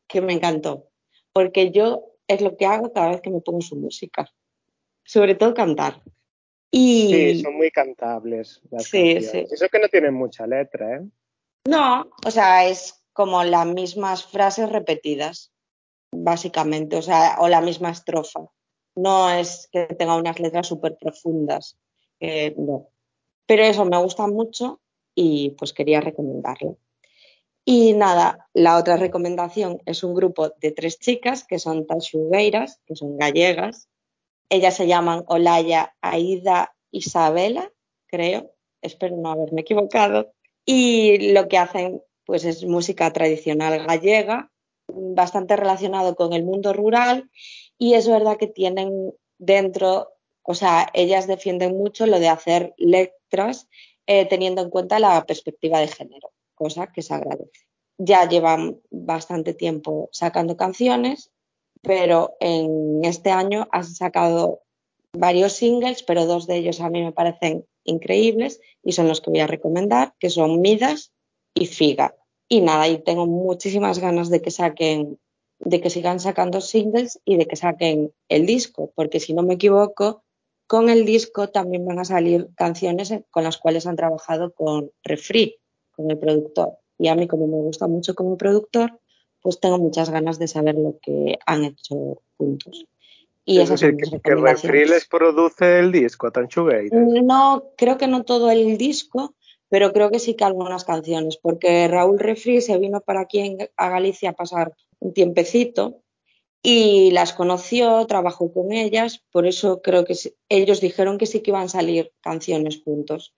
[0.08, 0.88] que me encantó,
[1.34, 4.30] porque yo es lo que hago cada vez que me pongo su música,
[5.04, 6.02] sobre todo cantar.
[6.70, 9.32] Y Sí, son muy cantables las Sí, canciones.
[9.50, 9.54] sí.
[9.54, 11.08] Eso que no tienen mucha letra, ¿eh?
[11.66, 15.52] no, o sea, es como las mismas frases repetidas,
[16.12, 18.42] básicamente, o sea, o la misma estrofa.
[18.96, 21.78] No es que tenga unas letras súper profundas,
[22.20, 22.90] eh, no.
[23.46, 24.82] Pero eso me gusta mucho
[25.16, 26.78] y pues quería recomendarlo.
[27.70, 32.96] Y nada, la otra recomendación es un grupo de tres chicas que son taxugueiras, que
[32.96, 33.90] son gallegas.
[34.50, 37.70] Ellas se llaman Olaya, Aida, Isabela,
[38.06, 38.54] creo.
[38.82, 40.32] Espero no haberme equivocado.
[40.66, 44.50] Y lo que hacen pues es música tradicional gallega,
[44.88, 47.30] bastante relacionado con el mundo rural
[47.78, 53.68] y es verdad que tienen dentro, o sea, ellas defienden mucho lo de hacer letras
[54.06, 57.68] eh, teniendo en cuenta la perspectiva de género, cosa que se agradece.
[57.98, 61.32] Ya llevan bastante tiempo sacando canciones,
[61.82, 64.62] pero en este año han sacado
[65.14, 69.30] varios singles, pero dos de ellos a mí me parecen increíbles y son los que
[69.30, 71.14] voy a recomendar, que son Midas
[71.54, 72.16] y Figa.
[72.50, 75.20] Y nada, y tengo muchísimas ganas de que saquen,
[75.60, 79.56] de que sigan sacando singles y de que saquen el disco, porque si no me
[79.56, 80.24] equivoco,
[80.68, 85.60] con el disco también van a salir canciones con las cuales han trabajado con Refree,
[85.98, 86.78] con el productor.
[86.98, 88.98] Y a mí, como me gusta mucho como productor,
[89.42, 92.86] pues tengo muchas ganas de saber lo que han hecho juntos.
[93.44, 94.90] Y es decir, que, que Refree recomendaciones.
[94.90, 96.98] les produce el disco a Tanchugueira.
[96.98, 99.36] No, creo que no todo el disco,
[99.70, 103.90] pero creo que sí que algunas canciones, porque Raúl Refri se vino para aquí a
[103.90, 106.02] Galicia a pasar un tiempecito
[106.62, 110.16] y las conoció, trabajó con ellas, por eso creo que
[110.50, 113.34] ellos dijeron que sí que iban a salir canciones juntos.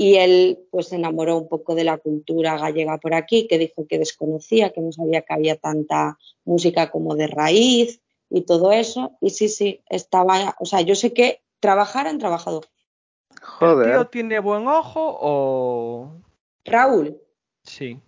[0.00, 3.86] Y él pues se enamoró un poco de la cultura gallega por aquí, que dijo
[3.86, 8.00] que desconocía, que no sabía que había tanta música como de raíz
[8.30, 9.18] y todo eso.
[9.20, 12.62] Y sí, sí, estaba, o sea, yo sé que trabajar han trabajado.
[13.30, 13.90] ¿El Joder.
[13.90, 16.12] tío tiene buen ojo o...?
[16.64, 17.20] Raúl,
[17.64, 18.00] Sí.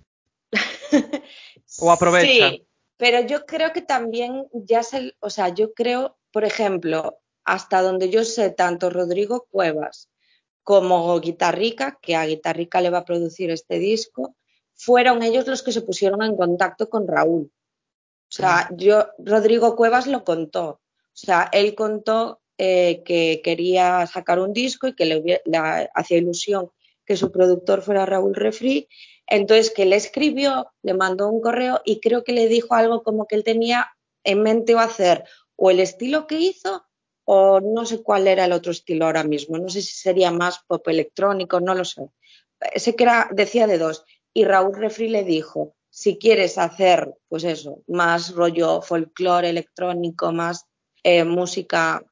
[1.79, 2.51] O aprovecha.
[2.51, 7.81] Sí, pero yo creo que también ya se, o sea, yo creo, por ejemplo, hasta
[7.81, 10.11] donde yo sé, tanto Rodrigo Cuevas
[10.63, 14.37] como Guitarrica, que a Guitarrica le va a producir este disco,
[14.75, 17.51] fueron ellos los que se pusieron en contacto con Raúl.
[18.31, 20.69] O sea, yo, Rodrigo Cuevas lo contó.
[20.69, 20.81] O
[21.13, 25.43] sea, él contó eh, que quería sacar un disco y que le,
[25.95, 26.71] hacía ilusión
[27.05, 28.89] que su productor fuera Raúl Refri.
[29.27, 33.27] Entonces, que le escribió, le mandó un correo y creo que le dijo algo como
[33.27, 33.89] que él tenía
[34.25, 35.25] en mente o hacer
[35.57, 36.85] o el estilo que hizo
[37.33, 39.57] o no sé cuál era el otro estilo ahora mismo.
[39.57, 42.09] No sé si sería más pop electrónico, no lo sé.
[42.75, 44.05] Sé que era, decía de dos.
[44.35, 50.67] Y Raúl Refri le dijo, si quieres hacer, pues eso, más rollo folclore electrónico, más
[51.05, 52.03] eh, música,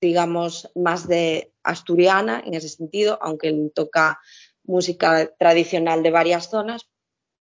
[0.00, 4.18] digamos, más de asturiana en ese sentido, aunque él toca
[4.64, 6.88] música tradicional de varias zonas,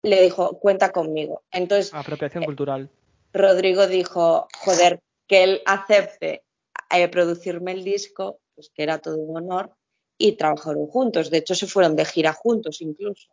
[0.02, 1.44] le dijo, cuenta conmigo.
[1.50, 2.90] Entonces, Apropiación cultural.
[3.32, 6.42] Rodrigo dijo, joder, que él acepte
[6.90, 9.74] eh, producirme el disco, pues que era todo un honor,
[10.18, 11.30] y trabajaron juntos.
[11.30, 13.28] De hecho, se fueron de gira juntos incluso.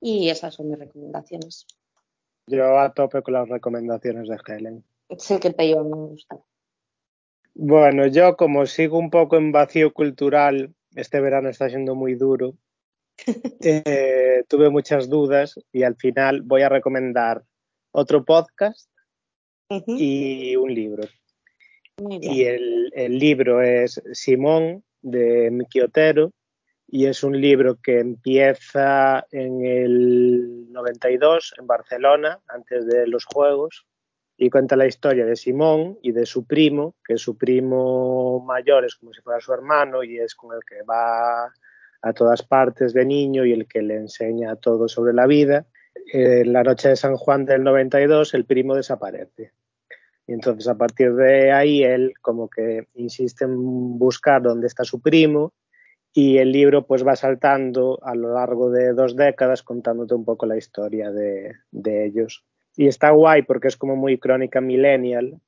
[0.00, 1.66] Y esas son mis recomendaciones.
[2.46, 4.84] Yo a tope con las recomendaciones de Helen.
[5.16, 6.40] Sé que te iban a gustar.
[7.54, 12.54] Bueno, yo como sigo un poco en vacío cultural, este verano está siendo muy duro,
[13.60, 17.44] eh, tuve muchas dudas y al final voy a recomendar
[17.92, 18.90] otro podcast
[19.86, 21.04] y un libro.
[21.98, 26.32] Y el, libro es Simón de Miki Otero
[26.88, 33.86] y es un libro que empieza en el 92 en Barcelona, antes de los Juegos,
[34.36, 38.96] y cuenta la historia de Simón y de su primo, que su primo mayor es
[38.96, 41.52] como si fuera su hermano y es con el que va
[42.02, 45.66] a todas partes de niño y el que le enseña todo sobre la vida.
[46.12, 49.52] En la noche de San Juan del 92 el primo desaparece.
[50.26, 55.00] Y entonces a partir de ahí él como que insiste en buscar dónde está su
[55.00, 55.52] primo
[56.14, 60.46] y el libro pues va saltando a lo largo de dos décadas contándote un poco
[60.46, 62.44] la historia de, de ellos.
[62.76, 65.40] Y está guay porque es como muy crónica millennial,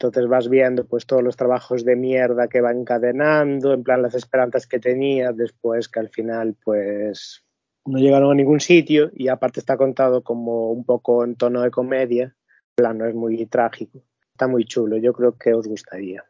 [0.00, 4.14] entonces vas viendo pues todos los trabajos de mierda que va encadenando, en plan las
[4.14, 7.44] esperanzas que tenía, después que al final pues
[7.84, 11.70] no llegaron a ningún sitio y aparte está contado como un poco en tono de
[11.70, 14.02] comedia, en plan no es muy trágico,
[14.40, 16.24] está muy chulo, yo creo que os gustaría.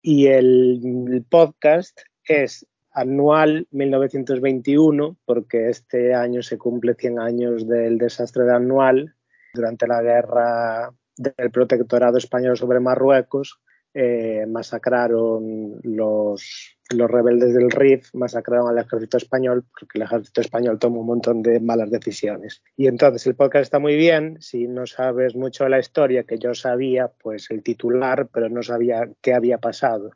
[0.00, 8.44] Y el, podcast es anual 1921 porque este año se cumple 100 años del desastre
[8.44, 9.16] de anual
[9.52, 13.58] durante la guerra del protectorado español sobre Marruecos
[13.98, 20.78] eh, masacraron los, los rebeldes del RIF, masacraron al ejército español porque el ejército español
[20.78, 22.62] tomó un montón de malas decisiones.
[22.76, 26.38] Y entonces el podcast está muy bien, si no sabes mucho de la historia, que
[26.38, 30.10] yo sabía, pues el titular, pero no sabía qué había pasado.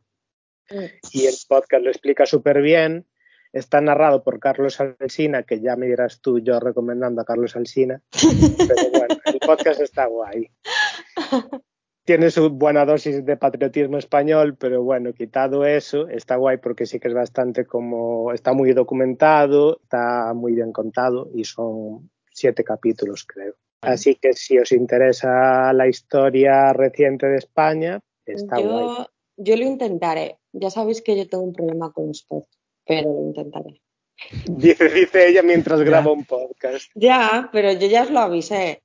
[1.12, 3.06] Y el podcast lo explica súper bien.
[3.50, 8.02] Está narrado por Carlos Alsina, que ya me dirás tú, yo recomendando a Carlos Alsina.
[8.58, 10.50] Pero bueno, el podcast está guay.
[12.04, 16.98] Tiene su buena dosis de patriotismo español, pero bueno, quitado eso, está guay porque sí
[16.98, 18.32] que es bastante como.
[18.32, 23.54] Está muy documentado, está muy bien contado y son siete capítulos, creo.
[23.82, 29.06] Así que si os interesa la historia reciente de España, está guay.
[29.36, 30.38] Yo, lo intentaré.
[30.52, 33.80] Ya sabéis que yo tengo un problema con los podcasts, pero lo intentaré.
[34.46, 36.90] Dice, dice ella mientras graba un podcast.
[36.94, 38.82] Ya, pero yo ya os lo avisé.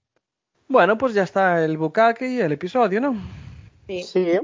[0.67, 3.15] Bueno, pues ya está el bucaque y el episodio, ¿no?
[3.87, 4.03] Sí.
[4.03, 4.39] Sí.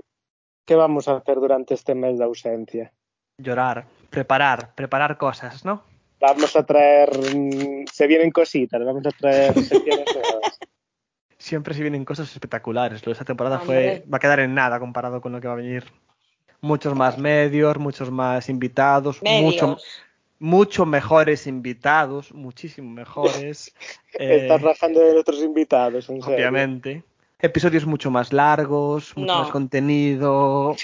[0.65, 2.91] ¿Qué vamos a hacer durante este mes de ausencia?
[3.37, 5.83] Llorar, preparar, preparar cosas, ¿no?
[6.19, 7.09] Vamos a traer.
[7.35, 9.53] mm, Se vienen cositas, vamos a traer.
[11.37, 13.03] Siempre se vienen cosas espectaculares.
[13.03, 15.53] Lo de esta temporada fue va a quedar en nada comparado con lo que va
[15.53, 15.85] a venir.
[16.61, 19.43] Muchos más medios, muchos más invitados, Medios.
[19.63, 19.77] mucho
[20.41, 23.73] mucho mejores invitados, muchísimo mejores.
[24.19, 26.35] eh, Estás rajando de otros invitados, en serio.
[26.35, 27.03] obviamente.
[27.39, 29.41] Episodios mucho más largos, mucho No.
[29.43, 30.75] más contenido,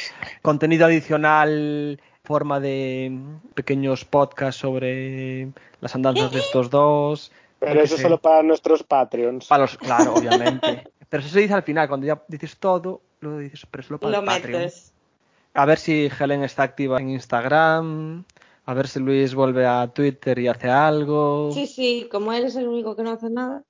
[0.43, 3.17] contenido adicional forma de
[3.55, 5.49] pequeños podcasts sobre
[5.81, 7.31] las andanzas de estos dos.
[7.59, 8.03] Pero eso sé.
[8.03, 9.47] solo para nuestros Patreons.
[9.47, 10.84] Para los, claro, obviamente.
[11.09, 14.11] Pero eso se dice al final, cuando ya dices todo, luego dices, pero solo para
[14.11, 14.69] Lo el Patreon.
[15.53, 18.25] A ver si Helen está activa en Instagram.
[18.68, 21.52] A ver si Luis vuelve a Twitter y hace algo.
[21.53, 23.64] Sí, sí, como eres el único que no hace nada.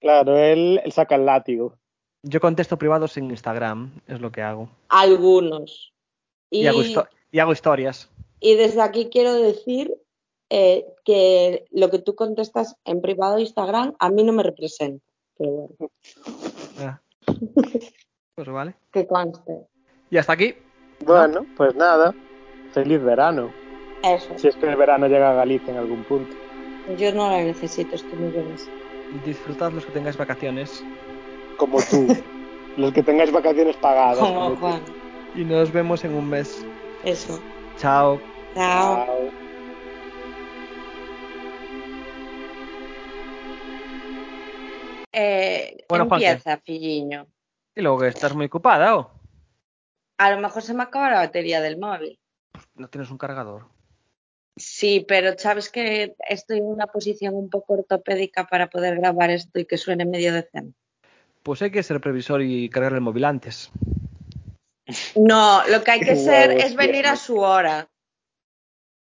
[0.00, 1.76] Claro, él, él saca el látigo.
[2.22, 4.68] Yo contesto privados en Instagram, es lo que hago.
[4.90, 5.92] Algunos.
[6.50, 8.10] Y, Y, hago, histo- y hago historias.
[8.40, 9.94] y desde aquí quiero decir
[10.50, 15.02] eh, que lo que tú contestas en privado de Instagram a mí no me representa.
[15.38, 15.90] Pero bueno,
[16.78, 17.00] Ah.
[18.34, 18.74] Pues vale.
[18.92, 19.66] que conste.
[20.10, 20.54] Y hasta aquí.
[21.06, 22.14] Bueno, pues nada.
[22.72, 23.50] Feliz verano.
[24.02, 24.38] Eso.
[24.38, 26.34] Si es que el verano llega a Galicia en algún punto.
[26.96, 28.68] Yo no lo necesito, estoy muy bien así.
[29.24, 30.84] Disfrutad los que tengáis vacaciones.
[31.56, 32.08] Como tú.
[32.78, 34.16] Los que tengáis vacaciones pagadas.
[34.18, 34.56] Como como tú.
[34.56, 34.80] Juan.
[35.34, 36.64] Y nos vemos en un mes.
[37.04, 37.38] Eso.
[37.76, 38.18] Chao.
[38.54, 39.04] Chao.
[39.04, 39.30] Chao.
[45.12, 47.26] Eh, Bueno, empieza, filliño.
[47.74, 49.10] Y luego que estás muy ocupada, ¿o?
[50.18, 52.18] A lo mejor se me acaba la batería del móvil.
[52.74, 53.66] No tienes un cargador.
[54.56, 59.58] Sí, pero sabes que estoy en una posición un poco ortopédica para poder grabar esto
[59.58, 60.78] y que suene medio decente.
[61.42, 63.70] Pues hay que ser previsor y cargar el móvil antes.
[65.16, 67.88] No, lo que hay que ser es venir a su hora,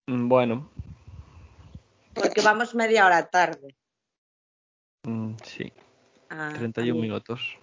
[0.08, 0.70] Mm, Bueno,
[2.14, 3.76] porque vamos media hora tarde.
[5.04, 5.70] mm, sí.
[6.30, 7.02] Ah, 31 amigo.
[7.02, 7.58] minutos.